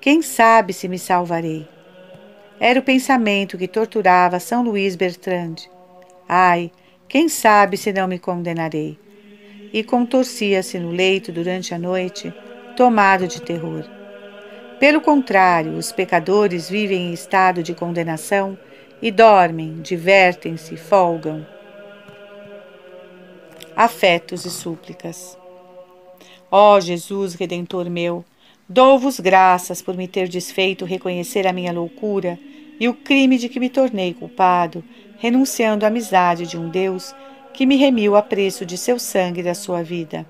Quem 0.00 0.20
sabe 0.22 0.72
se 0.72 0.88
me 0.88 0.98
salvarei? 0.98 1.66
Era 2.58 2.80
o 2.80 2.82
pensamento 2.82 3.56
que 3.56 3.68
torturava 3.68 4.40
São 4.40 4.62
Luís 4.62 4.96
Bertrand. 4.96 5.56
Ai, 6.28 6.70
quem 7.08 7.28
sabe 7.28 7.76
se 7.76 7.92
não 7.92 8.08
me 8.08 8.18
condenarei? 8.18 8.98
E 9.72 9.82
contorcia-se 9.84 10.78
no 10.78 10.90
leito 10.90 11.30
durante 11.30 11.72
a 11.74 11.78
noite, 11.78 12.32
tomado 12.76 13.28
de 13.28 13.40
terror. 13.40 13.84
Pelo 14.80 15.00
contrário, 15.00 15.72
os 15.72 15.92
pecadores 15.92 16.68
vivem 16.68 17.08
em 17.08 17.12
estado 17.12 17.62
de 17.62 17.74
condenação 17.74 18.58
e 19.00 19.10
dormem, 19.10 19.80
divertem-se, 19.80 20.76
folgam. 20.76 21.46
Afetos 23.74 24.44
e 24.44 24.50
súplicas. 24.50 25.38
Ó 26.50 26.80
Jesus, 26.80 27.34
redentor 27.34 27.88
meu, 27.88 28.24
dou-vos 28.68 29.20
graças 29.20 29.80
por 29.80 29.96
me 29.96 30.08
ter 30.08 30.28
desfeito 30.28 30.84
reconhecer 30.84 31.46
a 31.46 31.52
minha 31.52 31.72
loucura 31.72 32.38
e 32.78 32.88
o 32.88 32.94
crime 32.94 33.38
de 33.38 33.48
que 33.48 33.60
me 33.60 33.70
tornei 33.70 34.14
culpado, 34.14 34.84
renunciando 35.18 35.84
à 35.84 35.88
amizade 35.88 36.46
de 36.46 36.58
um 36.58 36.68
Deus 36.68 37.14
que 37.52 37.64
me 37.64 37.76
remiu 37.76 38.16
a 38.16 38.22
preço 38.22 38.66
de 38.66 38.76
seu 38.76 38.98
sangue 38.98 39.40
e 39.40 39.44
da 39.44 39.54
sua 39.54 39.82
vida. 39.82 40.26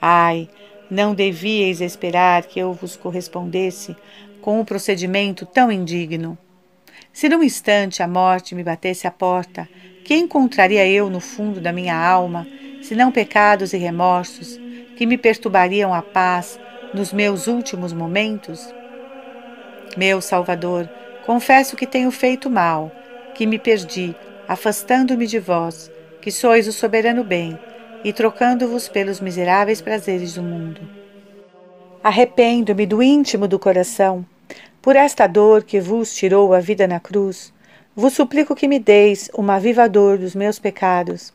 Ai, 0.00 0.48
não 0.90 1.14
devíeis 1.14 1.80
esperar 1.80 2.44
que 2.44 2.58
eu 2.58 2.72
vos 2.72 2.96
correspondesse 2.96 3.96
com 4.42 4.60
um 4.60 4.64
procedimento 4.64 5.46
tão 5.46 5.72
indigno. 5.72 6.36
Se 7.12 7.28
num 7.28 7.42
instante 7.42 8.02
a 8.02 8.08
morte 8.08 8.54
me 8.54 8.62
batesse 8.62 9.06
à 9.06 9.10
porta, 9.10 9.68
que 10.04 10.14
encontraria 10.14 10.86
eu 10.86 11.08
no 11.08 11.20
fundo 11.20 11.60
da 11.60 11.72
minha 11.72 11.96
alma, 11.96 12.46
senão 12.82 13.10
pecados 13.10 13.72
e 13.72 13.78
remorsos 13.78 14.60
que 14.96 15.06
me 15.06 15.16
perturbariam 15.16 15.94
a 15.94 16.02
paz 16.02 16.60
nos 16.92 17.12
meus 17.12 17.46
últimos 17.46 17.92
momentos? 17.92 18.74
Meu 19.96 20.20
Salvador, 20.20 20.90
confesso 21.24 21.74
que 21.74 21.86
tenho 21.86 22.10
feito 22.10 22.50
mal, 22.50 22.92
que 23.34 23.46
me 23.46 23.58
perdi, 23.58 24.14
afastando-me 24.46 25.26
de 25.26 25.38
vós, 25.38 25.90
que 26.20 26.30
sois 26.30 26.68
o 26.68 26.72
soberano 26.72 27.24
bem, 27.24 27.58
e 28.04 28.12
trocando-vos 28.12 28.88
pelos 28.88 29.20
miseráveis 29.20 29.80
prazeres 29.80 30.34
do 30.34 30.42
mundo. 30.42 30.82
Arrependo-me 32.02 32.84
do 32.84 33.02
íntimo 33.02 33.48
do 33.48 33.58
coração, 33.58 34.24
por 34.82 34.96
esta 34.96 35.26
dor 35.26 35.64
que 35.64 35.80
vos 35.80 36.14
tirou 36.14 36.52
a 36.52 36.60
vida 36.60 36.86
na 36.86 37.00
cruz, 37.00 37.52
vos 37.96 38.12
suplico 38.12 38.54
que 38.54 38.68
me 38.68 38.78
deis 38.78 39.30
uma 39.32 39.58
viva 39.58 39.88
dor 39.88 40.18
dos 40.18 40.34
meus 40.34 40.58
pecados. 40.58 41.32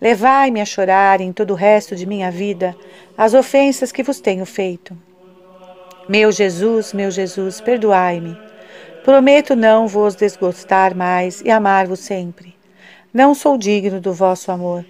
Levai-me 0.00 0.62
a 0.62 0.64
chorar 0.64 1.20
em 1.20 1.30
todo 1.30 1.50
o 1.50 1.56
resto 1.56 1.94
de 1.94 2.06
minha 2.06 2.30
vida 2.30 2.74
as 3.18 3.34
ofensas 3.34 3.92
que 3.92 4.02
vos 4.02 4.18
tenho 4.18 4.46
feito. 4.46 4.96
Meu 6.08 6.32
Jesus, 6.32 6.94
meu 6.94 7.10
Jesus, 7.10 7.60
perdoai-me. 7.60 8.53
Prometo 9.04 9.54
não 9.54 9.86
vos 9.86 10.14
desgostar 10.14 10.96
mais 10.96 11.42
e 11.42 11.50
amar-vos 11.50 12.00
sempre. 12.00 12.56
Não 13.12 13.34
sou 13.34 13.58
digno 13.58 14.00
do 14.00 14.14
vosso 14.14 14.50
amor. 14.50 14.82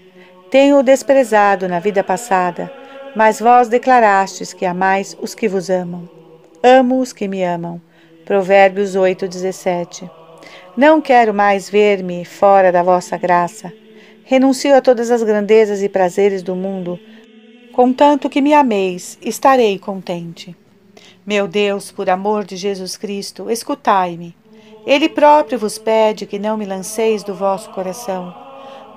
Tenho-o 0.53 0.85
desprezado 0.85 1.69
na 1.69 1.81
vida 1.81 2.05
passada, 2.05 2.73
mas 3.17 3.41
vós 3.41 3.67
declarastes 3.67 4.53
que 4.53 4.65
amais 4.65 5.17
os 5.21 5.35
que 5.35 5.49
vos 5.49 5.69
amam. 5.69 6.09
Amo 6.63 7.01
os 7.01 7.13
que 7.13 7.27
me 7.27 7.43
amam. 7.43 7.83
Provérbios 8.25 8.95
8, 8.95 9.27
17. 9.27 10.09
Não 10.77 11.01
quero 11.01 11.35
mais 11.35 11.69
ver-me 11.69 12.25
fora 12.25 12.71
da 12.71 12.85
vossa 12.85 13.17
graça. 13.17 13.73
Renuncio 14.23 14.77
a 14.77 14.81
todas 14.81 15.11
as 15.11 15.25
grandezas 15.25 15.83
e 15.83 15.89
prazeres 15.89 16.41
do 16.41 16.55
mundo. 16.55 17.01
Contanto 17.73 18.31
que 18.31 18.41
me 18.41 18.55
ameis, 18.55 19.19
estarei 19.21 19.77
contente. 19.77 20.57
Meu 21.27 21.49
Deus, 21.49 21.91
por 21.91 22.11
amor 22.11 22.45
de 22.45 22.55
Jesus 22.55 22.99
Cristo, 22.99 23.51
escutai-me. 23.51 24.37
Ele 24.87 25.09
próprio 25.09 25.59
vos 25.59 25.79
pede 25.79 26.27
que 26.27 26.39
não 26.39 26.55
me 26.55 26.67
lanceis 26.67 27.23
do 27.23 27.35
vosso 27.35 27.71
coração. 27.71 28.35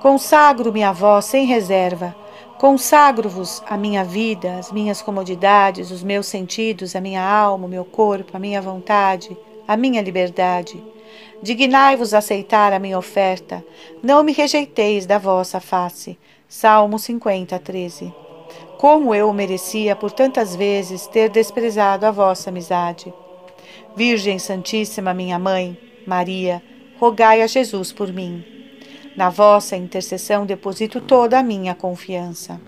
Consagro-me 0.02 0.84
a 0.84 0.92
vós 0.92 1.24
sem 1.24 1.46
reserva. 1.46 2.14
Consagro-vos 2.58 3.62
a 3.66 3.78
minha 3.78 4.04
vida, 4.04 4.58
as 4.58 4.70
minhas 4.70 5.00
comodidades, 5.00 5.90
os 5.90 6.02
meus 6.02 6.26
sentidos, 6.26 6.94
a 6.94 7.00
minha 7.00 7.26
alma, 7.26 7.64
o 7.64 7.70
meu 7.70 7.84
corpo, 7.84 8.36
a 8.36 8.38
minha 8.40 8.60
vontade, 8.60 9.34
a 9.66 9.74
minha 9.74 10.02
liberdade. 10.02 10.84
Dignai-vos 11.42 12.12
aceitar 12.12 12.74
a 12.74 12.78
minha 12.78 12.98
oferta. 12.98 13.64
Não 14.02 14.22
me 14.22 14.32
rejeiteis 14.32 15.06
da 15.06 15.16
vossa 15.16 15.60
face. 15.60 16.18
Salmo 16.46 16.98
50, 16.98 17.58
13. 17.58 18.27
Como 18.78 19.12
eu 19.12 19.32
merecia 19.32 19.96
por 19.96 20.12
tantas 20.12 20.54
vezes 20.54 21.08
ter 21.08 21.28
desprezado 21.28 22.06
a 22.06 22.12
vossa 22.12 22.48
amizade. 22.48 23.12
Virgem 23.96 24.38
Santíssima, 24.38 25.12
minha 25.12 25.36
mãe, 25.36 25.76
Maria, 26.06 26.62
rogai 26.96 27.42
a 27.42 27.48
Jesus 27.48 27.92
por 27.92 28.12
mim. 28.12 28.44
Na 29.16 29.30
vossa 29.30 29.76
intercessão 29.76 30.46
deposito 30.46 31.00
toda 31.00 31.40
a 31.40 31.42
minha 31.42 31.74
confiança. 31.74 32.60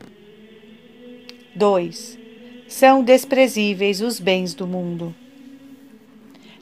2. 1.55 2.19
São 2.67 3.05
desprezíveis 3.05 4.01
os 4.01 4.19
bens 4.19 4.53
do 4.53 4.67
mundo. 4.67 5.15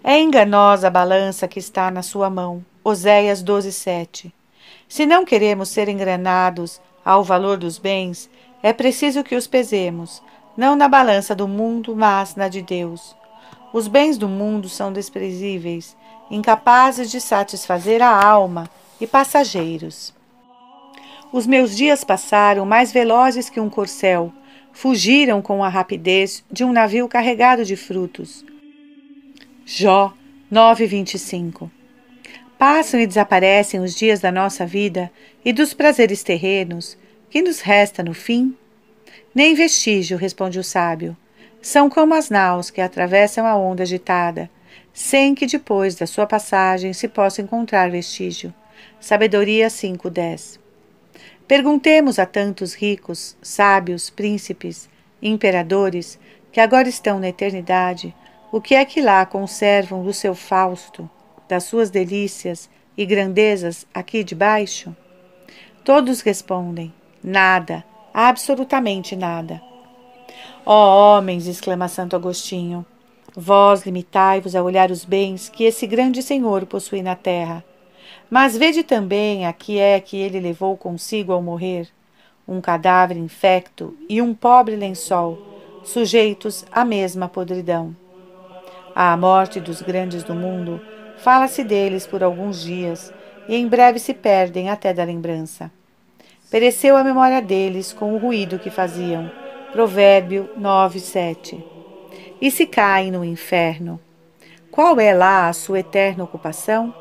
É 0.04 0.20
enganosa 0.20 0.88
a 0.88 0.90
balança 0.90 1.48
que 1.48 1.58
está 1.58 1.90
na 1.90 2.02
sua 2.02 2.28
mão. 2.28 2.62
Oséias 2.84 3.42
12, 3.42 3.72
7. 3.72 4.34
Se 4.87 5.06
não 5.06 5.24
queremos 5.24 5.70
ser 5.70 5.88
enganados 5.88 6.82
ao 7.02 7.24
valor 7.24 7.56
dos 7.56 7.78
bens, 7.78 8.28
é 8.62 8.73
preciso 8.73 9.23
que 9.23 9.37
os 9.37 9.47
pesemos, 9.47 10.23
não 10.57 10.75
na 10.75 10.88
balança 10.88 11.35
do 11.35 11.47
mundo, 11.47 11.94
mas 11.94 12.35
na 12.35 12.49
de 12.49 12.62
Deus. 12.62 13.16
Os 13.73 13.87
bens 13.87 14.18
do 14.18 14.29
mundo 14.29 14.68
são 14.68 14.92
desprezíveis, 14.92 15.97
incapazes 16.31 17.11
de 17.11 17.21
satisfazer 17.21 18.03
a 18.03 18.25
alma 18.25 18.68
e 19.01 19.07
passageiros. 19.07 20.12
Os 21.31 21.47
meus 21.47 21.77
dias 21.77 22.03
passaram 22.03 22.64
mais 22.64 22.90
velozes 22.90 23.51
que 23.51 23.61
um 23.61 23.68
corcel, 23.68 24.33
fugiram 24.73 25.42
com 25.42 25.62
a 25.62 25.68
rapidez 25.68 26.42
de 26.51 26.64
um 26.64 26.73
navio 26.73 27.07
carregado 27.09 27.64
de 27.64 27.77
frutos. 27.77 28.44
Jó 29.64 30.14
9:25 30.51 31.71
Passam 32.59 32.99
e 32.99 33.07
desaparecem 33.07 33.81
os 33.81 33.94
dias 33.94 34.21
da 34.21 34.33
nossa 34.33 34.66
vida 34.66 35.12
e 35.44 35.53
dos 35.53 35.75
prazeres 35.75 36.23
terrenos, 36.23 36.97
que 37.31 37.43
nos 37.43 37.61
resta 37.61 38.03
no 38.03 38.14
fim? 38.14 38.57
Nem 39.35 39.55
vestígio, 39.55 40.17
responde 40.17 40.59
o 40.59 40.64
sábio. 40.64 41.17
São 41.61 41.91
como 41.91 42.14
as 42.14 42.31
naus 42.31 42.71
que 42.71 42.81
atravessam 42.81 43.47
a 43.47 43.57
onda 43.57 43.83
agitada, 43.83 44.51
sem 44.93 45.35
que 45.35 45.47
depois 45.47 45.95
da 45.95 46.07
sua 46.07 46.27
passagem 46.27 46.93
se 46.93 47.09
possa 47.09 47.43
encontrar 47.43 47.91
vestígio. 47.91 48.53
Sabedoria 49.01 49.69
5:10. 49.69 50.59
Perguntemos 51.47 52.19
a 52.19 52.27
tantos 52.27 52.75
ricos, 52.75 53.37
sábios, 53.41 54.11
príncipes, 54.11 54.88
imperadores 55.21 56.19
que 56.53 56.61
agora 56.61 56.88
estão 56.88 57.19
na 57.19 57.29
eternidade, 57.29 58.14
o 58.51 58.61
que 58.61 58.75
é 58.75 58.85
que 58.85 59.01
lá 59.01 59.27
conservam 59.27 60.03
do 60.03 60.12
seu 60.12 60.35
Fausto, 60.35 61.09
das 61.49 61.64
suas 61.64 61.91
delícias 61.91 62.69
e 62.97 63.05
grandezas 63.05 63.87
aqui 63.93 64.25
debaixo? 64.25 64.97
Todos 65.85 66.21
respondem: 66.21 66.93
Nada, 67.22 67.85
absolutamente 68.14 69.16
nada. 69.16 69.61
Ó 70.64 70.72
oh, 70.72 71.16
homens, 71.18 71.46
exclama 71.46 71.88
Santo 71.88 72.14
Agostinho, 72.14 72.85
vós 73.35 73.85
limitai-vos 73.85 74.54
a 74.54 74.62
olhar 74.62 74.90
os 74.90 75.04
bens 75.04 75.48
que 75.48 75.64
esse 75.64 75.87
grande 75.87 76.22
Senhor 76.22 76.66
possui 76.66 77.02
na 77.02 77.16
terra. 77.16 77.64
Mas 78.31 78.57
vede 78.57 78.83
também 78.83 79.46
a 79.46 79.52
que 79.52 79.78
é 79.78 79.98
que 80.00 80.16
ele 80.16 80.38
levou 80.38 80.76
consigo 80.76 81.33
ao 81.33 81.42
morrer: 81.42 81.88
um 82.46 82.61
cadáver 82.61 83.16
infecto 83.16 83.96
e 84.09 84.20
um 84.22 84.35
pobre 84.35 84.76
lençol, 84.76 85.38
sujeitos 85.85 86.64
à 86.70 86.85
mesma 86.85 87.28
podridão. 87.28 87.96
À 88.94 89.16
morte 89.16 89.61
dos 89.61 89.81
grandes 89.81 90.22
do 90.22 90.35
mundo, 90.35 90.81
fala-se 91.16 91.64
deles 91.64 92.07
por 92.07 92.22
alguns 92.22 92.62
dias 92.62 93.12
e 93.48 93.57
em 93.57 93.66
breve 93.66 93.98
se 93.98 94.12
perdem 94.12 94.70
até 94.70 94.92
da 94.92 95.04
lembrança. 95.04 95.70
Pereceu 96.50 96.96
a 96.96 97.04
memória 97.04 97.42
deles 97.42 97.92
com 97.92 98.14
o 98.14 98.18
ruído 98.18 98.58
que 98.58 98.70
faziam. 98.70 99.30
Provérbio 99.70 100.48
9, 100.56 100.98
7. 100.98 101.62
E 102.40 102.50
se 102.50 102.66
caem 102.66 103.11
no 103.11 103.22
inferno, 103.22 104.00
qual 104.70 104.98
é 104.98 105.12
lá 105.12 105.48
a 105.48 105.52
sua 105.52 105.80
eterna 105.80 106.24
ocupação? 106.24 106.94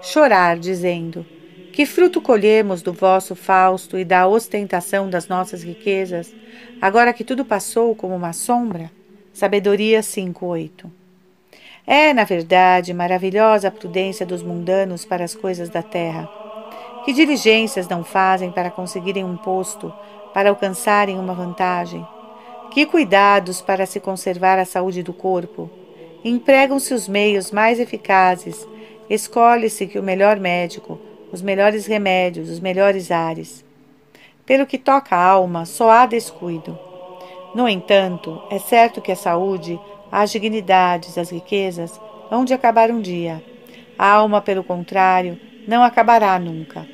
Chorar, 0.00 0.58
dizendo: 0.58 1.26
Que 1.74 1.84
fruto 1.84 2.22
colhemos 2.22 2.80
do 2.80 2.90
vosso 2.90 3.36
fausto 3.36 3.98
e 3.98 4.04
da 4.04 4.26
ostentação 4.26 5.10
das 5.10 5.28
nossas 5.28 5.62
riquezas, 5.62 6.34
agora 6.80 7.12
que 7.12 7.22
tudo 7.22 7.44
passou 7.44 7.94
como 7.94 8.16
uma 8.16 8.32
sombra? 8.32 8.90
Sabedoria 9.30 10.02
5:8. 10.02 10.90
É, 11.86 12.14
na 12.14 12.24
verdade, 12.24 12.94
maravilhosa 12.94 13.68
a 13.68 13.70
prudência 13.70 14.24
dos 14.24 14.42
mundanos 14.42 15.04
para 15.04 15.22
as 15.22 15.34
coisas 15.34 15.68
da 15.68 15.82
terra. 15.82 16.39
Que 17.04 17.12
diligências 17.12 17.88
não 17.88 18.04
fazem 18.04 18.50
para 18.50 18.70
conseguirem 18.70 19.24
um 19.24 19.36
posto, 19.36 19.92
para 20.34 20.50
alcançarem 20.50 21.18
uma 21.18 21.32
vantagem? 21.32 22.06
Que 22.70 22.84
cuidados 22.86 23.60
para 23.60 23.86
se 23.86 23.98
conservar 23.98 24.58
a 24.58 24.64
saúde 24.64 25.02
do 25.02 25.12
corpo? 25.12 25.70
Empregam-se 26.22 26.92
os 26.92 27.08
meios 27.08 27.50
mais 27.50 27.80
eficazes, 27.80 28.68
escolhe-se 29.08 29.86
que 29.86 29.98
o 29.98 30.02
melhor 30.02 30.38
médico, 30.38 31.00
os 31.32 31.40
melhores 31.40 31.86
remédios, 31.86 32.50
os 32.50 32.60
melhores 32.60 33.10
ares. 33.10 33.64
Pelo 34.44 34.66
que 34.66 34.76
toca 34.76 35.16
a 35.16 35.24
alma, 35.24 35.64
só 35.64 35.90
há 35.90 36.06
descuido. 36.06 36.78
No 37.54 37.68
entanto, 37.68 38.40
é 38.50 38.58
certo 38.58 39.00
que 39.00 39.10
a 39.10 39.16
saúde, 39.16 39.80
as 40.12 40.30
dignidades, 40.30 41.16
as 41.16 41.30
riquezas 41.30 41.98
hão 42.30 42.44
de 42.44 42.52
acabar 42.52 42.90
um 42.90 43.00
dia. 43.00 43.42
A 43.98 44.06
alma, 44.06 44.40
pelo 44.40 44.62
contrário, 44.62 45.38
não 45.70 45.84
acabará 45.84 46.36
nunca. 46.36 46.84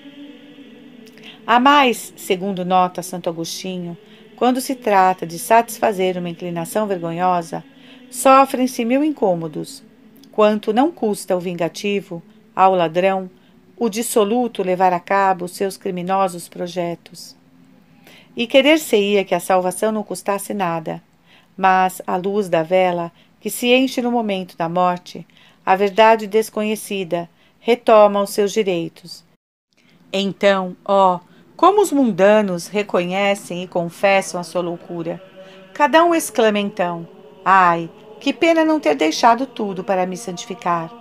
Há 1.46 1.58
mais, 1.58 2.12
segundo 2.14 2.62
nota 2.62 3.02
Santo 3.02 3.30
Agostinho, 3.30 3.96
quando 4.36 4.60
se 4.60 4.74
trata 4.74 5.26
de 5.26 5.38
satisfazer 5.38 6.18
uma 6.18 6.28
inclinação 6.28 6.86
vergonhosa, 6.86 7.64
sofrem-se 8.10 8.84
mil 8.84 9.02
incômodos, 9.02 9.82
quanto 10.30 10.74
não 10.74 10.92
custa 10.92 11.32
ao 11.32 11.40
vingativo, 11.40 12.22
ao 12.54 12.74
ladrão, 12.74 13.30
o 13.78 13.88
dissoluto 13.88 14.62
levar 14.62 14.92
a 14.92 15.00
cabo 15.00 15.48
seus 15.48 15.78
criminosos 15.78 16.46
projetos. 16.46 17.34
E 18.36 18.46
querer-se-ia 18.46 19.24
que 19.24 19.34
a 19.34 19.40
salvação 19.40 19.90
não 19.90 20.02
custasse 20.02 20.52
nada, 20.52 21.02
mas, 21.56 22.02
à 22.06 22.16
luz 22.16 22.46
da 22.46 22.62
vela, 22.62 23.10
que 23.40 23.48
se 23.48 23.72
enche 23.72 24.02
no 24.02 24.12
momento 24.12 24.54
da 24.54 24.68
morte, 24.68 25.26
a 25.64 25.74
verdade 25.74 26.26
desconhecida 26.26 27.26
retoma 27.66 28.22
os 28.22 28.30
seus 28.30 28.52
direitos. 28.52 29.24
Então, 30.12 30.76
ó, 30.84 31.18
como 31.56 31.82
os 31.82 31.90
mundanos 31.90 32.68
reconhecem 32.68 33.64
e 33.64 33.66
confessam 33.66 34.40
a 34.40 34.44
sua 34.44 34.62
loucura. 34.62 35.20
Cada 35.74 36.04
um 36.04 36.14
exclama 36.14 36.60
então: 36.60 37.08
Ai, 37.44 37.90
que 38.20 38.32
pena 38.32 38.64
não 38.64 38.78
ter 38.78 38.94
deixado 38.94 39.46
tudo 39.46 39.82
para 39.82 40.06
me 40.06 40.16
santificar. 40.16 40.92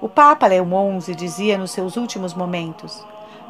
O 0.00 0.08
Papa 0.08 0.46
Leão 0.46 0.98
XI 0.98 1.14
dizia 1.14 1.58
nos 1.58 1.72
seus 1.72 1.98
últimos 1.98 2.32
momentos: 2.32 3.04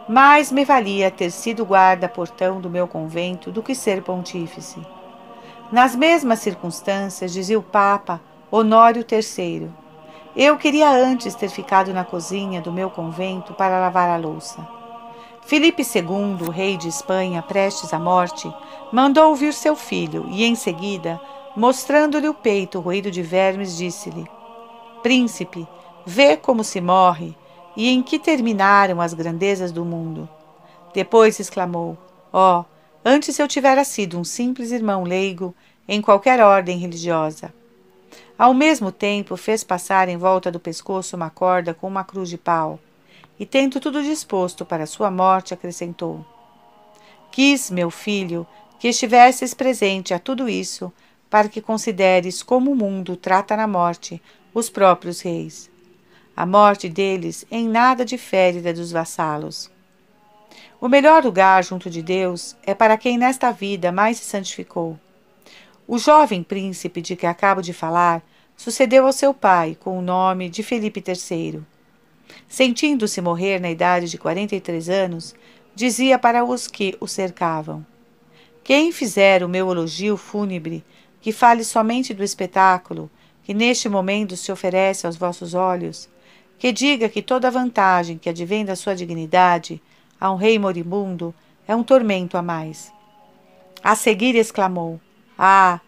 Mais 0.09 0.51
me 0.51 0.65
valia 0.65 1.13
ter 1.13 1.31
sido 1.31 1.63
guarda-portão 1.65 2.61
do 2.61 2.69
meu 2.69 2.89
convento 2.89 3.53
do 3.53 3.63
que 3.63 3.73
ser 3.73 4.03
pontífice. 4.03 4.81
Nas 5.71 5.95
mesmas 5.95 6.41
circunstâncias, 6.41 7.33
dizia 7.33 7.57
o 7.57 7.63
Papa 7.63 8.21
Honório 8.51 9.07
III, 9.09 9.71
eu 10.37 10.59
queria 10.59 10.91
antes 10.91 11.35
ter 11.35 11.49
ficado 11.49 11.95
na 11.95 12.05
cozinha 12.05 12.61
do 12.61 12.71
meu 12.71 12.91
convento 12.91 13.55
para 13.55 13.81
lavar 13.81 14.11
a 14.11 14.19
louça. 14.19 14.69
Filipe 15.47 15.83
II, 15.83 16.51
rei 16.51 16.77
de 16.77 16.89
Espanha, 16.89 17.41
prestes 17.41 17.95
à 17.95 17.99
morte, 17.99 18.53
mandou 18.93 19.31
ouvir 19.31 19.55
seu 19.55 19.75
filho 19.75 20.27
e, 20.29 20.45
em 20.45 20.55
seguida, 20.55 21.19
mostrando-lhe 21.57 22.29
o 22.29 22.35
peito 22.35 22.81
roído 22.81 23.11
de 23.11 23.23
vermes, 23.23 23.77
disse-lhe: 23.77 24.29
Príncipe, 25.03 25.67
vê 26.05 26.37
como 26.37 26.63
se 26.63 26.81
morre 26.81 27.35
e 27.75 27.89
em 27.89 28.03
que 28.03 28.19
terminaram 28.19 29.01
as 29.01 29.15
grandezas 29.15 29.73
do 29.73 29.85
mundo. 29.85 30.29
Depois 30.93 31.41
exclamou: 31.41 31.97
Ó, 32.33 32.61
oh, 32.61 32.65
antes 33.05 33.39
eu 33.39 33.49
tivera 33.49 33.85
sido 33.85 34.19
um 34.19 34.25
simples 34.25 34.71
irmão 34.71 35.05
leigo 35.05 35.55
em 35.89 36.03
qualquer 36.03 36.41
ordem 36.41 36.77
religiosa. 36.77 37.55
Ao 38.39 38.53
mesmo 38.53 38.93
tempo, 38.93 39.37
fez 39.37 39.65
passar 39.65 40.09
em 40.09 40.19
volta 40.19 40.51
do 40.51 40.61
pescoço 40.61 41.17
uma 41.17 41.31
corda 41.31 41.73
com 41.73 41.89
uma 41.89 42.05
cruz 42.05 42.29
de 42.29 42.37
pau, 42.37 42.79
e, 43.39 43.47
tendo 43.47 43.81
tudo 43.81 44.03
disposto 44.03 44.65
para 44.65 44.87
sua 44.87 45.11
morte, 45.11 45.55
acrescentou: 45.55 46.25
Quis, 47.31 47.71
meu 47.71 47.91
filho, 47.91 48.47
que 48.79 48.89
estivesses 48.89 49.55
presente 49.55 50.13
a 50.13 50.19
tudo 50.19 50.49
isso, 50.49 50.93
para 51.31 51.49
que 51.49 51.63
consideres 51.63 52.43
como 52.43 52.73
o 52.73 52.77
mundo 52.77 53.17
trata 53.17 53.57
na 53.57 53.67
morte 53.67 54.23
os 54.53 54.69
próprios 54.69 55.21
reis. 55.21 55.71
A 56.37 56.45
morte 56.45 56.89
deles 56.89 57.47
em 57.51 57.67
nada 57.67 58.05
difere 58.05 58.61
da 58.61 58.73
dos 58.73 58.93
vassalos. 58.93 59.71
O 60.79 60.89
melhor 60.89 61.25
lugar 61.25 61.65
junto 61.65 61.89
de 61.89 62.03
Deus 62.03 62.55
é 62.63 62.75
para 62.75 62.99
quem 62.99 63.17
nesta 63.17 63.51
vida 63.51 63.91
mais 63.91 64.19
se 64.19 64.25
santificou. 64.25 64.99
O 65.89 65.99
jovem 65.99 66.43
príncipe 66.43 67.01
de 67.01 67.15
que 67.15 67.27
acabo 67.27 67.63
de 67.63 67.73
falar 67.73 68.21
sucedeu 68.57 69.07
ao 69.07 69.13
seu 69.13 69.33
pai 69.33 69.77
com 69.79 69.97
o 69.97 70.03
nome 70.03 70.49
de 70.49 70.65
Felipe 70.65 71.01
III. 71.07 71.63
Sentindo-se 72.49 73.21
morrer 73.21 73.61
na 73.61 73.71
idade 73.71 74.09
de 74.09 74.19
43 74.19 74.89
anos, 74.89 75.33
dizia 75.77 76.19
para 76.19 76.45
os 76.45 76.67
que 76.67 76.97
o 76.99 77.07
cercavam: 77.07 77.87
Quem 78.65 78.91
fizer 78.91 79.45
o 79.45 79.49
meu 79.49 79.71
elogio 79.71 80.17
fúnebre, 80.17 80.85
que 81.21 81.31
fale 81.31 81.63
somente 81.63 82.13
do 82.13 82.25
espetáculo 82.25 83.09
que 83.45 83.55
neste 83.55 83.89
momento 83.89 84.37
se 84.37 84.51
oferece 84.51 85.07
aos 85.07 85.17
vossos 85.17 85.55
olhos, 85.55 86.09
que 86.59 86.73
diga 86.73 87.09
que 87.09 87.23
toda 87.23 87.49
vantagem 87.49 88.19
que 88.19 88.29
advém 88.29 88.65
da 88.65 88.75
sua 88.75 88.97
dignidade 88.97 89.81
a 90.21 90.33
um 90.33 90.37
rei 90.37 90.59
moribundo 90.59 91.33
é 91.69 91.77
um 91.77 91.85
tormento 91.85 92.37
a 92.37 92.43
mais. 92.43 92.93
A 93.85 93.95
seguir 93.95 94.35
exclamou: 94.35 95.01
Ah, 95.39 95.81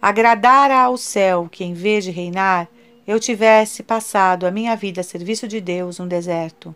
agradara 0.00 0.80
ao 0.80 0.96
céu 0.96 1.48
que, 1.50 1.64
em 1.64 1.74
vez 1.74 2.04
de 2.04 2.10
reinar, 2.10 2.68
eu 3.06 3.18
tivesse 3.18 3.82
passado 3.82 4.46
a 4.46 4.50
minha 4.50 4.76
vida 4.76 5.00
a 5.00 5.04
serviço 5.04 5.48
de 5.48 5.60
Deus 5.60 5.98
no 5.98 6.06
deserto. 6.06 6.74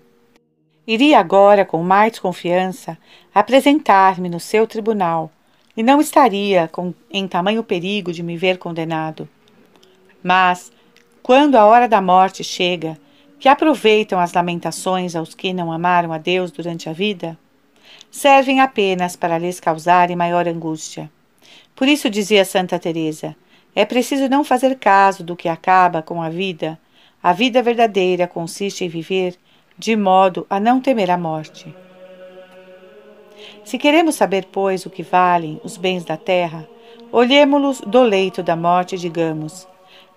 Iria 0.86 1.18
agora, 1.18 1.64
com 1.64 1.82
mais 1.82 2.18
confiança, 2.18 2.98
apresentar-me 3.34 4.28
no 4.28 4.40
seu 4.40 4.66
tribunal, 4.66 5.30
e 5.76 5.82
não 5.82 6.00
estaria 6.00 6.68
com, 6.68 6.92
em 7.10 7.28
tamanho 7.28 7.62
perigo 7.62 8.12
de 8.12 8.22
me 8.22 8.36
ver 8.36 8.58
condenado. 8.58 9.28
Mas, 10.22 10.72
quando 11.22 11.56
a 11.56 11.64
hora 11.66 11.88
da 11.88 12.00
morte 12.00 12.42
chega, 12.42 12.98
que 13.38 13.48
aproveitam 13.48 14.20
as 14.20 14.32
lamentações 14.32 15.16
aos 15.16 15.34
que 15.34 15.52
não 15.52 15.72
amaram 15.72 16.12
a 16.12 16.18
Deus 16.18 16.50
durante 16.50 16.88
a 16.88 16.92
vida, 16.92 17.38
servem 18.10 18.60
apenas 18.60 19.16
para 19.16 19.38
lhes 19.38 19.58
causarem 19.60 20.16
maior 20.16 20.46
angústia. 20.46 21.10
Por 21.74 21.88
isso 21.88 22.10
dizia 22.10 22.44
Santa 22.44 22.78
Teresa: 22.78 23.34
é 23.74 23.84
preciso 23.84 24.28
não 24.28 24.44
fazer 24.44 24.78
caso 24.78 25.24
do 25.24 25.34
que 25.34 25.48
acaba 25.48 26.02
com 26.02 26.22
a 26.22 26.28
vida. 26.28 26.78
A 27.22 27.32
vida 27.32 27.62
verdadeira 27.62 28.26
consiste 28.26 28.84
em 28.84 28.88
viver 28.88 29.36
de 29.78 29.96
modo 29.96 30.46
a 30.50 30.60
não 30.60 30.80
temer 30.80 31.10
a 31.10 31.16
morte. 31.16 31.74
Se 33.64 33.78
queremos 33.78 34.14
saber, 34.14 34.48
pois, 34.52 34.84
o 34.84 34.90
que 34.90 35.02
valem 35.02 35.60
os 35.64 35.76
bens 35.76 36.04
da 36.04 36.16
terra, 36.16 36.68
olhemo-los 37.10 37.80
do 37.80 38.02
leito 38.02 38.42
da 38.42 38.54
morte 38.54 38.96
e 38.96 38.98
digamos: 38.98 39.66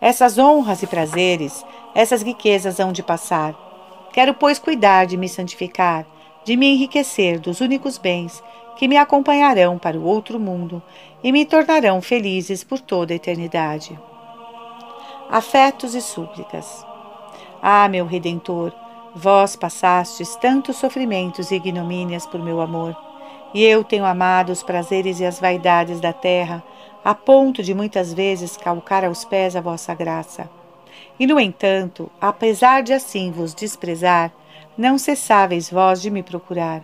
essas 0.02 0.38
honras 0.38 0.84
e 0.84 0.88
prazeres, 0.88 1.66
essas 1.94 2.22
riquezas 2.22 2.80
hão 2.80 2.92
de 2.92 3.02
passar. 3.02 3.56
Quero, 4.12 4.34
pois, 4.34 4.60
cuidar 4.60 5.06
de 5.06 5.16
me 5.16 5.30
santificar, 5.30 6.06
de 6.44 6.56
me 6.58 6.68
enriquecer 6.68 7.40
dos 7.40 7.62
únicos 7.62 7.98
bens 7.98 8.44
que 8.76 8.88
me 8.88 8.98
acompanharão 8.98 9.78
para 9.78 9.98
o 9.98 10.04
outro 10.04 10.40
mundo 10.40 10.82
e 11.24 11.32
me 11.32 11.46
tornarão 11.46 12.02
felizes 12.02 12.64
por 12.64 12.80
toda 12.80 13.14
a 13.14 13.16
eternidade. 13.16 13.98
Afetos 15.30 15.96
e 15.96 16.02
súplicas. 16.02 16.86
Ah, 17.62 17.88
meu 17.88 18.06
Redentor, 18.06 18.72
vós 19.16 19.56
passastes 19.56 20.36
tantos 20.36 20.76
sofrimentos 20.76 21.52
e 21.52 21.56
ignomínias 21.56 22.28
por 22.28 22.40
meu 22.40 22.62
amor, 22.62 22.96
e 23.54 23.64
eu 23.64 23.84
tenho 23.84 24.06
amado 24.06 24.52
os 24.52 24.62
prazeres 24.62 25.20
e 25.20 25.26
as 25.26 25.40
vaidades 25.40 26.00
da 26.00 26.12
terra 26.12 26.64
a 27.04 27.14
ponto 27.14 27.62
de 27.62 27.74
muitas 27.74 28.14
vezes 28.14 28.58
calcar 28.58 29.06
aos 29.06 29.24
pés 29.24 29.56
a 29.56 29.62
vossa 29.62 29.94
graça. 29.94 30.50
E, 31.20 31.28
no 31.28 31.40
entanto, 31.40 32.12
apesar 32.20 32.82
de 32.82 32.94
assim 32.94 33.32
vos 33.32 33.54
desprezar, 33.54 34.34
não 34.78 34.98
cessáveis 34.98 35.70
vós 35.70 36.02
de 36.02 36.10
me 36.10 36.24
procurar. 36.24 36.84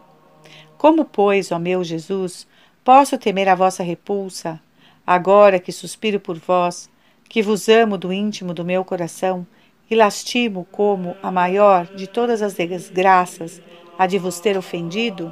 Como, 0.81 1.05
pois, 1.05 1.51
ó 1.51 1.59
meu 1.59 1.83
Jesus, 1.83 2.47
posso 2.83 3.15
temer 3.15 3.47
a 3.47 3.53
vossa 3.53 3.83
repulsa, 3.83 4.59
agora 5.05 5.59
que 5.59 5.71
suspiro 5.71 6.19
por 6.19 6.39
vós, 6.39 6.89
que 7.29 7.43
vos 7.43 7.69
amo 7.69 7.99
do 7.99 8.11
íntimo 8.11 8.51
do 8.51 8.65
meu 8.65 8.83
coração 8.83 9.45
e 9.91 9.95
lastimo 9.95 10.65
como 10.71 11.15
a 11.21 11.31
maior 11.31 11.85
de 11.85 12.07
todas 12.07 12.41
as 12.41 12.55
desgraças 12.55 13.61
a 13.95 14.07
de 14.07 14.17
vos 14.17 14.39
ter 14.39 14.57
ofendido? 14.57 15.31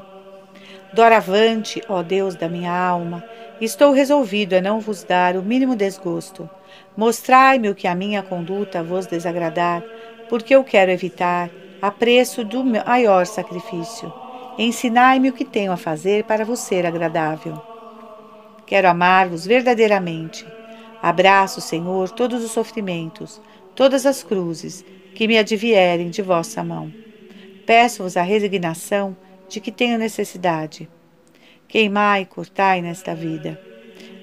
Doravante, 0.93 1.82
ó 1.89 2.04
Deus 2.04 2.36
da 2.36 2.47
minha 2.47 2.72
alma, 2.72 3.26
estou 3.60 3.91
resolvido 3.91 4.54
a 4.54 4.62
não 4.62 4.80
vos 4.80 5.04
dar 5.04 5.36
o 5.36 5.41
mínimo 5.41 5.76
desgosto. 5.76 6.47
Mostrai-me 6.95 7.72
o 7.72 7.76
que 7.76 7.88
a 7.88 7.95
minha 7.95 8.22
conduta 8.22 8.84
vos 8.84 9.08
desagradar, 9.08 9.84
porque 10.30 10.54
eu 10.54 10.64
quero 10.64 10.91
evitar, 10.91 11.50
a 11.82 11.89
preço 11.89 12.43
do 12.43 12.64
maior 12.64 13.26
sacrifício. 13.26 14.14
Ensinai-me 14.62 15.30
o 15.30 15.34
que 15.34 15.45
tenho 15.45 15.72
a 15.72 15.78
fazer 15.78 16.26
para 16.26 16.43
vos 16.43 16.60
ser 16.60 16.86
agradável. 16.86 17.62
Quero 18.66 18.89
amar-vos 18.89 19.45
verdadeiramente. 19.45 20.45
Abraço, 21.01 21.62
Senhor, 21.62 22.10
todos 22.10 22.43
os 22.43 22.51
sofrimentos, 22.51 23.41
todas 23.74 24.05
as 24.05 24.22
cruzes 24.22 24.84
que 25.16 25.30
me 25.30 25.38
advierem 25.38 26.10
de 26.10 26.22
vossa 26.22 26.62
mão. 26.62 26.93
Peço-vos 27.66 28.18
a 28.18 28.22
resignação 28.22 29.16
de 29.47 29.62
que 29.62 29.72
tenho 29.72 29.97
necessidade. 29.97 30.89
Queimai 31.66 32.24
e 32.24 32.26
cortai 32.26 32.82
nesta 32.82 33.16
vida. 33.16 33.57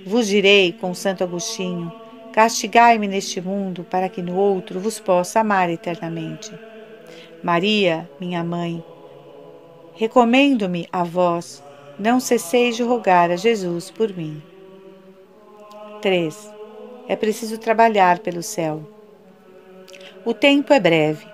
Vos 0.04 0.26
direi 0.26 0.70
com 0.70 0.92
Santo 0.92 1.24
Agostinho: 1.24 1.90
castigai-me 2.34 3.08
neste 3.08 3.40
mundo, 3.40 3.84
para 3.84 4.06
que 4.06 4.20
no 4.20 4.36
outro 4.36 4.80
vos 4.80 5.00
possa 5.00 5.40
amar 5.40 5.70
eternamente. 5.70 6.52
Maria, 7.42 8.06
minha 8.20 8.44
mãe, 8.44 8.84
recomendo-me 9.96 10.86
a 10.92 11.02
vós, 11.02 11.62
não 11.98 12.20
cesseis 12.20 12.76
de 12.76 12.82
rogar 12.82 13.30
a 13.30 13.36
Jesus 13.36 13.90
por 13.90 14.14
mim. 14.14 14.42
3. 16.02 16.52
É 17.08 17.16
preciso 17.16 17.56
trabalhar 17.56 18.18
pelo 18.18 18.42
céu. 18.42 18.86
O 20.22 20.34
tempo 20.34 20.74
é 20.74 20.78
breve. 20.78 21.26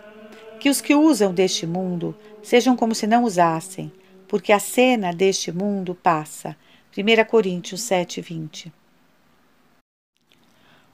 Que 0.60 0.70
os 0.70 0.80
que 0.80 0.94
usam 0.94 1.34
deste 1.34 1.66
mundo 1.66 2.14
sejam 2.40 2.76
como 2.76 2.94
se 2.94 3.04
não 3.04 3.24
usassem, 3.24 3.90
porque 4.28 4.52
a 4.52 4.60
cena 4.60 5.12
deste 5.12 5.50
mundo 5.50 5.92
passa. 6.00 6.56
1 6.96 7.24
Coríntios 7.28 7.82
7, 7.82 8.20
20. 8.20 8.72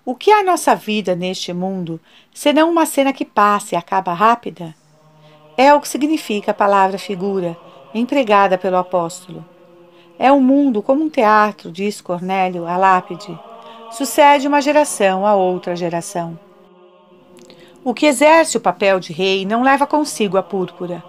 O 0.06 0.14
que 0.14 0.30
é 0.30 0.40
a 0.40 0.42
nossa 0.42 0.74
vida 0.74 1.14
neste 1.14 1.52
mundo, 1.52 2.00
senão 2.32 2.70
uma 2.70 2.86
cena 2.86 3.12
que 3.12 3.26
passa 3.26 3.74
e 3.74 3.78
acaba 3.78 4.14
rápida? 4.14 4.74
É 5.60 5.74
o 5.74 5.80
que 5.80 5.88
significa 5.88 6.52
a 6.52 6.54
palavra 6.54 6.98
figura, 6.98 7.58
empregada 7.92 8.56
pelo 8.56 8.76
apóstolo. 8.76 9.44
É 10.16 10.30
um 10.30 10.40
mundo 10.40 10.80
como 10.80 11.02
um 11.02 11.10
teatro, 11.10 11.72
diz 11.72 12.00
Cornélio 12.00 12.64
a 12.64 12.76
lápide. 12.76 13.36
Sucede 13.90 14.46
uma 14.46 14.62
geração 14.62 15.26
a 15.26 15.34
outra 15.34 15.74
geração. 15.74 16.38
O 17.82 17.92
que 17.92 18.06
exerce 18.06 18.56
o 18.56 18.60
papel 18.60 19.00
de 19.00 19.12
rei 19.12 19.44
não 19.44 19.64
leva 19.64 19.84
consigo 19.84 20.38
a 20.38 20.44
púrpura. 20.44 21.02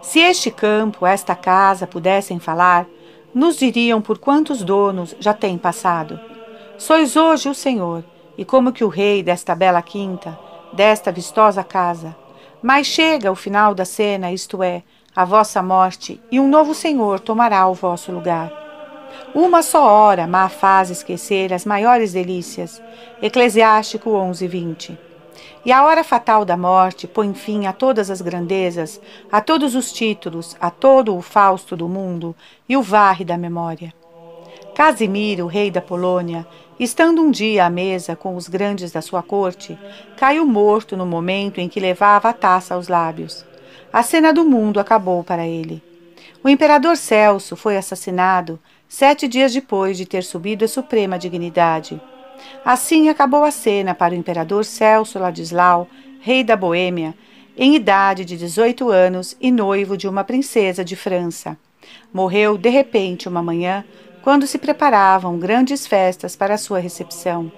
Se 0.00 0.20
este 0.20 0.48
campo, 0.48 1.04
esta 1.04 1.34
casa 1.34 1.84
pudessem 1.84 2.38
falar, 2.38 2.86
nos 3.34 3.56
diriam 3.56 4.00
por 4.00 4.16
quantos 4.18 4.62
donos 4.62 5.12
já 5.18 5.34
têm 5.34 5.58
passado. 5.58 6.20
Sois 6.78 7.16
hoje 7.16 7.48
o 7.48 7.54
Senhor, 7.54 8.04
e 8.38 8.44
como 8.44 8.72
que 8.72 8.84
o 8.84 8.88
rei 8.88 9.24
desta 9.24 9.56
bela 9.56 9.82
quinta, 9.82 10.38
desta 10.72 11.10
vistosa 11.10 11.64
casa. 11.64 12.21
Mas 12.62 12.86
chega 12.86 13.32
o 13.32 13.36
final 13.36 13.74
da 13.74 13.84
cena, 13.84 14.32
isto 14.32 14.62
é, 14.62 14.82
a 15.14 15.24
vossa 15.24 15.62
morte, 15.62 16.20
e 16.30 16.38
um 16.38 16.48
novo 16.48 16.74
Senhor 16.74 17.18
tomará 17.20 17.66
o 17.66 17.74
vosso 17.74 18.12
lugar. 18.12 18.52
Uma 19.34 19.62
só 19.62 19.84
hora 19.84 20.26
má 20.26 20.48
faz 20.48 20.90
esquecer 20.90 21.52
as 21.52 21.64
maiores 21.64 22.12
delícias. 22.12 22.82
Eclesiástico 23.20 24.10
11, 24.10 24.46
20. 24.46 24.98
E 25.64 25.72
a 25.72 25.84
hora 25.84 26.02
fatal 26.02 26.44
da 26.44 26.56
morte 26.56 27.06
põe 27.06 27.32
fim 27.34 27.66
a 27.66 27.72
todas 27.72 28.10
as 28.10 28.20
grandezas, 28.20 29.00
a 29.30 29.40
todos 29.40 29.74
os 29.74 29.92
títulos, 29.92 30.56
a 30.60 30.70
todo 30.70 31.16
o 31.16 31.22
Fausto 31.22 31.76
do 31.76 31.88
mundo 31.88 32.34
e 32.68 32.76
o 32.76 32.82
varre 32.82 33.24
da 33.24 33.38
memória. 33.38 33.92
Casimiro, 34.74 35.46
rei 35.46 35.70
da 35.70 35.80
Polônia, 35.80 36.46
Estando 36.80 37.22
um 37.22 37.30
dia 37.30 37.66
à 37.66 37.70
mesa 37.70 38.16
com 38.16 38.34
os 38.34 38.48
grandes 38.48 38.90
da 38.90 39.02
sua 39.02 39.22
corte, 39.22 39.78
caiu 40.16 40.46
morto 40.46 40.96
no 40.96 41.04
momento 41.04 41.60
em 41.60 41.68
que 41.68 41.78
levava 41.78 42.30
a 42.30 42.32
taça 42.32 42.74
aos 42.74 42.88
lábios. 42.88 43.44
A 43.92 44.02
cena 44.02 44.32
do 44.32 44.44
mundo 44.44 44.80
acabou 44.80 45.22
para 45.22 45.46
ele. 45.46 45.82
O 46.42 46.48
imperador 46.48 46.96
Celso 46.96 47.54
foi 47.56 47.76
assassinado 47.76 48.58
sete 48.88 49.28
dias 49.28 49.52
depois 49.52 49.96
de 49.96 50.06
ter 50.06 50.24
subido 50.24 50.64
a 50.64 50.68
suprema 50.68 51.18
dignidade. 51.18 52.00
Assim 52.64 53.08
acabou 53.08 53.44
a 53.44 53.50
cena 53.50 53.94
para 53.94 54.14
o 54.14 54.16
imperador 54.16 54.64
Celso 54.64 55.18
Ladislau, 55.18 55.88
rei 56.20 56.42
da 56.42 56.56
Boêmia, 56.56 57.14
em 57.56 57.76
idade 57.76 58.24
de 58.24 58.36
18 58.36 58.90
anos 58.90 59.36
e 59.40 59.50
noivo 59.50 59.96
de 59.96 60.08
uma 60.08 60.24
princesa 60.24 60.84
de 60.84 60.96
França. 60.96 61.56
Morreu 62.12 62.56
de 62.56 62.70
repente 62.70 63.28
uma 63.28 63.42
manhã 63.42 63.84
quando 64.22 64.46
se 64.46 64.56
preparavam 64.56 65.38
grandes 65.38 65.86
festas 65.86 66.36
para 66.36 66.56
sua 66.56 66.78
recepção. 66.78 67.50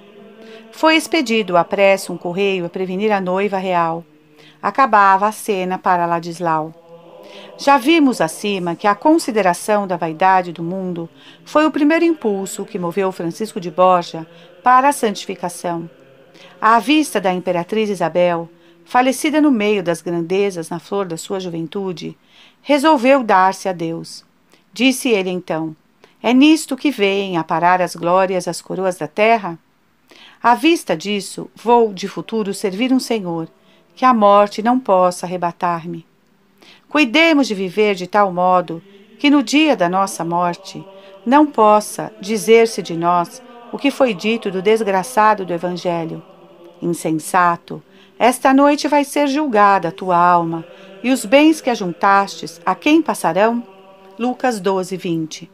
Foi 0.73 0.97
expedido 0.97 1.57
à 1.57 1.65
pressa 1.65 2.13
um 2.13 2.17
correio 2.17 2.65
a 2.65 2.69
prevenir 2.69 3.13
a 3.13 3.21
noiva 3.21 3.59
real. 3.59 4.05
Acabava 4.61 5.27
a 5.27 5.33
cena 5.33 5.79
para 5.79 6.07
Ladislau. 6.07 6.75
Já 7.59 7.79
vimos 7.79 8.21
acima 8.21 8.75
que 8.75 8.87
a 8.87 8.95
consideração 8.95 9.87
da 9.87 9.97
vaidade 9.97 10.53
do 10.53 10.63
mundo 10.63 11.09
foi 11.45 11.67
o 11.67 11.71
primeiro 11.71 12.05
impulso 12.05 12.65
que 12.65 12.79
moveu 12.79 13.13
Francisco 13.13 13.61
de 13.61 13.71
Borja 13.71 14.27
para 14.63 14.89
a 14.89 14.93
santificação. 14.93 15.89
À 16.61 16.79
vista 16.79 17.21
da 17.21 17.33
imperatriz 17.33 17.91
Isabel, 17.91 18.49
falecida 18.85 19.41
no 19.41 19.51
meio 19.51 19.83
das 19.83 20.01
grandezas 20.01 20.69
na 20.69 20.79
flor 20.79 21.07
da 21.07 21.17
sua 21.17 21.39
juventude, 21.39 22.17
resolveu 22.63 23.23
dar-se 23.23 23.69
a 23.69 23.73
Deus. 23.73 24.25
Disse 24.73 25.09
ele 25.09 25.31
então: 25.31 25.77
é 26.27 26.33
nisto 26.33 26.75
que 26.75 26.91
vêm 26.91 27.37
a 27.37 27.45
parar 27.45 27.83
as 27.83 27.95
glórias 27.95 28.49
as 28.49 28.63
coroas 28.63 28.97
da 28.97 29.07
terra? 29.07 29.59
À 30.43 30.55
vista 30.55 30.97
disso, 30.97 31.51
vou 31.55 31.93
de 31.93 32.09
futuro 32.09 32.55
servir 32.55 32.95
um 32.95 32.99
Senhor, 32.99 33.47
que 33.95 34.07
a 34.07 34.15
morte 34.15 34.63
não 34.63 34.81
possa 34.81 35.27
arrebatar-me. 35.27 36.07
Cuidemos 36.89 37.47
de 37.47 37.55
viver 37.55 37.95
de 37.95 38.07
tal 38.07 38.33
modo 38.33 38.83
que 39.19 39.29
no 39.29 39.43
dia 39.43 39.77
da 39.77 39.87
nossa 39.87 40.25
morte 40.25 40.83
não 41.27 41.45
possa 41.45 42.11
dizer-se 42.23 42.81
de 42.81 42.97
nós 42.97 43.43
o 43.71 43.77
que 43.77 43.91
foi 43.91 44.15
dito 44.15 44.51
do 44.51 44.63
desgraçado 44.63 45.45
do 45.45 45.53
Evangelho. 45.53 46.23
Insensato, 46.81 47.83
esta 48.19 48.55
noite 48.55 48.89
vai 48.89 49.05
ser 49.05 49.27
julgada 49.27 49.89
a 49.89 49.93
tua 49.93 50.17
alma, 50.17 50.65
e 51.03 51.13
os 51.13 51.27
bens 51.27 51.61
que 51.61 51.69
ajuntastes, 51.69 52.63
a 52.65 52.75
quem 52.75 53.03
passarão? 53.03 53.63
Lucas 54.19 54.59
12, 54.59 54.97
20. 54.97 55.54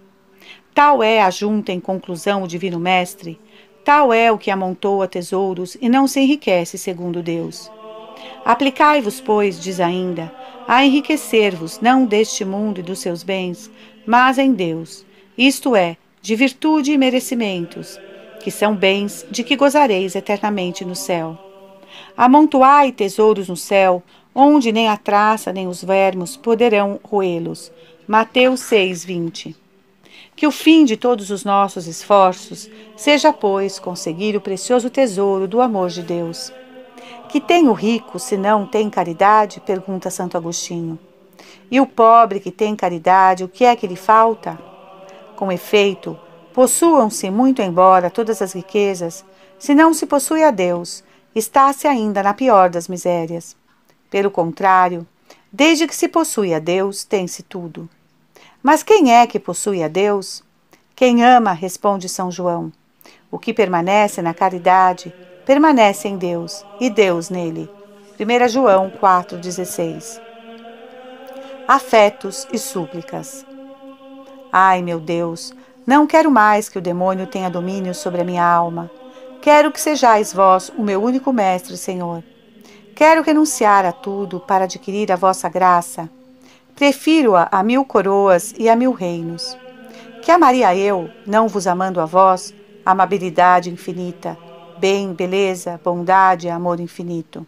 Tal 0.74 1.02
é 1.02 1.20
a 1.20 1.30
junta 1.30 1.72
em 1.72 1.80
conclusão 1.80 2.42
o 2.42 2.48
Divino 2.48 2.78
Mestre, 2.78 3.38
tal 3.84 4.12
é 4.12 4.30
o 4.30 4.38
que 4.38 4.50
amontoa 4.50 5.08
tesouros 5.08 5.76
e 5.80 5.88
não 5.88 6.06
se 6.06 6.20
enriquece 6.20 6.78
segundo 6.78 7.22
Deus. 7.22 7.70
Aplicai-vos, 8.44 9.20
pois, 9.20 9.60
diz 9.60 9.80
ainda, 9.80 10.32
a 10.66 10.84
enriquecer-vos 10.84 11.80
não 11.80 12.06
deste 12.06 12.44
mundo 12.44 12.78
e 12.78 12.82
dos 12.82 13.00
seus 13.00 13.22
bens, 13.22 13.70
mas 14.06 14.38
em 14.38 14.52
Deus, 14.52 15.04
isto 15.36 15.74
é, 15.74 15.96
de 16.22 16.36
virtude 16.36 16.92
e 16.92 16.98
merecimentos, 16.98 17.98
que 18.40 18.50
são 18.50 18.74
bens 18.74 19.26
de 19.30 19.42
que 19.42 19.56
gozareis 19.56 20.14
eternamente 20.14 20.84
no 20.84 20.94
céu. 20.94 21.38
Amontoai 22.16 22.92
tesouros 22.92 23.48
no 23.48 23.56
céu, 23.56 24.02
onde 24.34 24.72
nem 24.72 24.88
a 24.88 24.96
traça 24.96 25.52
nem 25.52 25.66
os 25.66 25.82
vermos 25.82 26.36
poderão 26.36 27.00
roê-los. 27.02 27.72
Mateus 28.06 28.60
6, 28.60 29.04
20. 29.04 29.59
Que 30.40 30.46
o 30.46 30.50
fim 30.50 30.86
de 30.86 30.96
todos 30.96 31.28
os 31.28 31.44
nossos 31.44 31.86
esforços 31.86 32.66
seja, 32.96 33.30
pois, 33.30 33.78
conseguir 33.78 34.34
o 34.34 34.40
precioso 34.40 34.88
tesouro 34.88 35.46
do 35.46 35.60
amor 35.60 35.90
de 35.90 36.02
Deus. 36.02 36.50
Que 37.28 37.42
tem 37.42 37.68
o 37.68 37.74
rico 37.74 38.18
se 38.18 38.38
não 38.38 38.66
tem 38.66 38.88
caridade? 38.88 39.60
pergunta 39.60 40.08
Santo 40.08 40.38
Agostinho. 40.38 40.98
E 41.70 41.78
o 41.78 41.84
pobre 41.84 42.40
que 42.40 42.50
tem 42.50 42.74
caridade, 42.74 43.44
o 43.44 43.48
que 43.50 43.66
é 43.66 43.76
que 43.76 43.86
lhe 43.86 43.96
falta? 43.96 44.58
Com 45.36 45.52
efeito, 45.52 46.18
possuam-se 46.54 47.30
muito 47.30 47.60
embora 47.60 48.08
todas 48.08 48.40
as 48.40 48.54
riquezas, 48.54 49.22
se 49.58 49.74
não 49.74 49.92
se 49.92 50.06
possui 50.06 50.42
a 50.42 50.50
Deus, 50.50 51.04
está-se 51.34 51.86
ainda 51.86 52.22
na 52.22 52.32
pior 52.32 52.70
das 52.70 52.88
misérias. 52.88 53.54
Pelo 54.08 54.30
contrário, 54.30 55.06
desde 55.52 55.86
que 55.86 55.94
se 55.94 56.08
possui 56.08 56.54
a 56.54 56.58
Deus, 56.58 57.04
tem-se 57.04 57.42
tudo. 57.42 57.90
Mas 58.62 58.82
quem 58.82 59.14
é 59.14 59.26
que 59.26 59.40
possui 59.40 59.82
a 59.82 59.88
Deus? 59.88 60.44
Quem 60.94 61.24
ama, 61.24 61.52
responde 61.52 62.10
São 62.10 62.30
João. 62.30 62.70
O 63.30 63.38
que 63.38 63.54
permanece 63.54 64.20
na 64.20 64.34
caridade 64.34 65.14
permanece 65.46 66.08
em 66.08 66.18
Deus 66.18 66.64
e 66.78 66.90
Deus 66.90 67.30
nele. 67.30 67.70
1 68.18 68.48
João 68.48 68.90
4,16 68.90 70.20
Afetos 71.66 72.46
e 72.52 72.58
súplicas. 72.58 73.46
Ai, 74.52 74.82
meu 74.82 75.00
Deus, 75.00 75.54
não 75.86 76.06
quero 76.06 76.30
mais 76.30 76.68
que 76.68 76.78
o 76.78 76.82
demônio 76.82 77.26
tenha 77.26 77.48
domínio 77.48 77.94
sobre 77.94 78.20
a 78.20 78.24
minha 78.24 78.44
alma. 78.44 78.90
Quero 79.40 79.72
que 79.72 79.80
sejais 79.80 80.34
vós 80.34 80.70
o 80.76 80.82
meu 80.82 81.02
único 81.02 81.32
mestre, 81.32 81.78
Senhor. 81.78 82.22
Quero 82.94 83.22
renunciar 83.22 83.86
a 83.86 83.92
tudo 83.92 84.38
para 84.38 84.64
adquirir 84.64 85.10
a 85.10 85.16
vossa 85.16 85.48
graça 85.48 86.10
Prefiro-a 86.80 87.46
a 87.52 87.62
mil 87.62 87.84
coroas 87.84 88.54
e 88.58 88.66
a 88.66 88.74
mil 88.74 88.92
reinos. 88.92 89.54
Que 90.22 90.30
amaria 90.30 90.74
eu, 90.74 91.10
não 91.26 91.46
vos 91.46 91.66
amando 91.66 92.00
a 92.00 92.06
vós, 92.06 92.54
amabilidade 92.86 93.68
infinita, 93.68 94.38
bem, 94.78 95.12
beleza, 95.12 95.78
bondade 95.84 96.48
amor 96.48 96.80
infinito. 96.80 97.46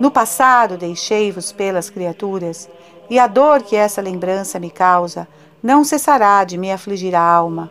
No 0.00 0.10
passado 0.10 0.78
deixei-vos 0.78 1.52
pelas 1.52 1.90
criaturas, 1.90 2.66
e 3.10 3.18
a 3.18 3.26
dor 3.26 3.62
que 3.62 3.76
essa 3.76 4.00
lembrança 4.00 4.58
me 4.58 4.70
causa 4.70 5.28
não 5.62 5.84
cessará 5.84 6.42
de 6.42 6.56
me 6.56 6.72
afligir 6.72 7.14
a 7.14 7.20
alma. 7.20 7.70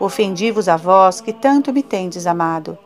Ofendi-vos 0.00 0.68
a 0.68 0.76
vós 0.76 1.20
que 1.20 1.32
tanto 1.32 1.72
me 1.72 1.80
tendes 1.80 2.26
amado. 2.26 2.76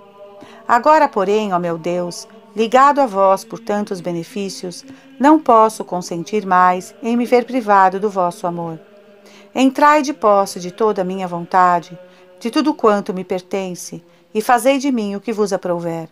Agora, 0.68 1.09
porém, 1.09 1.55
ó 1.55 1.59
meu 1.59 1.78
Deus, 1.78 2.28
ligado 2.57 3.01
a 3.01 3.07
vós 3.07 3.44
por 3.44 3.59
tantos 3.59 4.01
benefícios, 4.01 4.84
não 5.18 5.38
posso 5.38 5.84
consentir 5.84 6.46
mais 6.46 6.94
em 7.03 7.16
me 7.16 7.24
ver 7.24 7.44
privado 7.44 8.01
do 8.01 8.11
vosso 8.11 8.46
amor. 8.46 8.78
Entrai 9.55 10.03
de 10.03 10.12
posse 10.12 10.61
de 10.61 10.70
toda 10.70 11.03
a 11.03 11.05
minha 11.05 11.26
vontade, 11.26 11.99
de 12.40 12.51
tudo 12.51 12.74
quanto 12.74 13.14
me 13.14 13.24
pertence, 13.24 14.03
e 14.34 14.40
fazei 14.40 14.78
de 14.78 14.90
mim 14.90 15.16
o 15.16 15.20
que 15.20 15.32
vos 15.32 15.53
aprouver. 15.53 16.09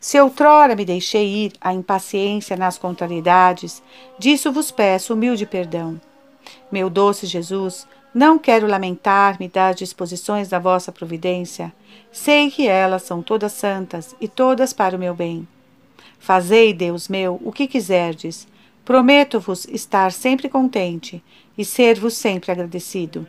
Se 0.00 0.20
outrora 0.20 0.76
me 0.76 0.84
deixei 0.84 1.26
ir 1.46 1.52
à 1.60 1.72
impaciência 1.72 2.56
nas 2.56 2.78
contrariedades, 2.78 3.82
disso 4.18 4.52
vos 4.52 4.70
peço 4.70 5.14
humilde 5.14 5.46
perdão. 5.46 6.00
Meu 6.70 6.88
doce 6.90 7.26
Jesus, 7.26 7.86
não 8.14 8.38
quero 8.38 8.66
lamentar-me 8.66 9.48
das 9.48 9.76
disposições 9.76 10.48
da 10.48 10.58
vossa 10.58 10.92
providência. 10.92 11.72
Sei 12.12 12.50
que 12.50 12.66
elas 12.66 13.02
são 13.02 13.22
todas 13.22 13.52
santas 13.52 14.14
e 14.20 14.28
todas 14.28 14.72
para 14.72 14.96
o 14.96 14.98
meu 14.98 15.14
bem. 15.14 15.46
Fazei, 16.18 16.72
Deus 16.72 17.08
meu, 17.08 17.40
o 17.44 17.52
que 17.52 17.66
quiserdes. 17.66 18.46
Prometo-vos 18.84 19.66
estar 19.66 20.12
sempre 20.12 20.48
contente 20.48 21.22
e 21.58 21.64
ser-vos 21.64 22.14
sempre 22.14 22.52
agradecido. 22.52 23.26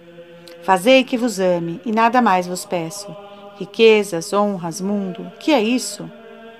Fazei 0.61 1.03
que 1.03 1.17
vos 1.17 1.39
ame 1.39 1.81
e 1.85 1.91
nada 1.91 2.21
mais 2.21 2.45
vos 2.45 2.65
peço. 2.65 3.15
Riquezas, 3.57 4.33
honras, 4.33 4.81
mundo, 4.81 5.31
que 5.39 5.51
é 5.51 5.61
isso? 5.61 6.09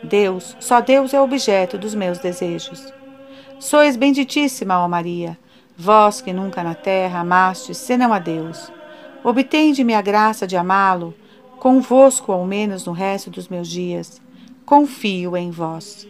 Deus, 0.01 0.55
só 0.59 0.80
Deus 0.82 1.13
é 1.13 1.21
objeto 1.21 1.78
dos 1.78 1.93
meus 1.93 2.17
desejos. 2.19 2.91
Sois 3.59 3.95
benditíssima, 3.95 4.80
ó 4.80 4.88
Maria, 4.88 5.38
vós 5.75 6.21
que 6.21 6.32
nunca 6.32 6.63
na 6.63 6.73
terra 6.73 7.19
amastes 7.19 7.78
senão 7.78 8.13
a 8.13 8.19
Deus. 8.19 8.71
Obtende-me 9.23 9.93
a 9.93 10.01
graça 10.01 10.47
de 10.47 10.55
amá-lo, 10.55 11.13
convosco 11.59 12.32
ao 12.32 12.45
menos 12.45 12.86
no 12.86 12.93
resto 12.93 13.30
dos 13.30 13.47
meus 13.47 13.67
dias. 13.67 14.21
Confio 14.65 15.36
em 15.36 15.51
vós. 15.51 16.07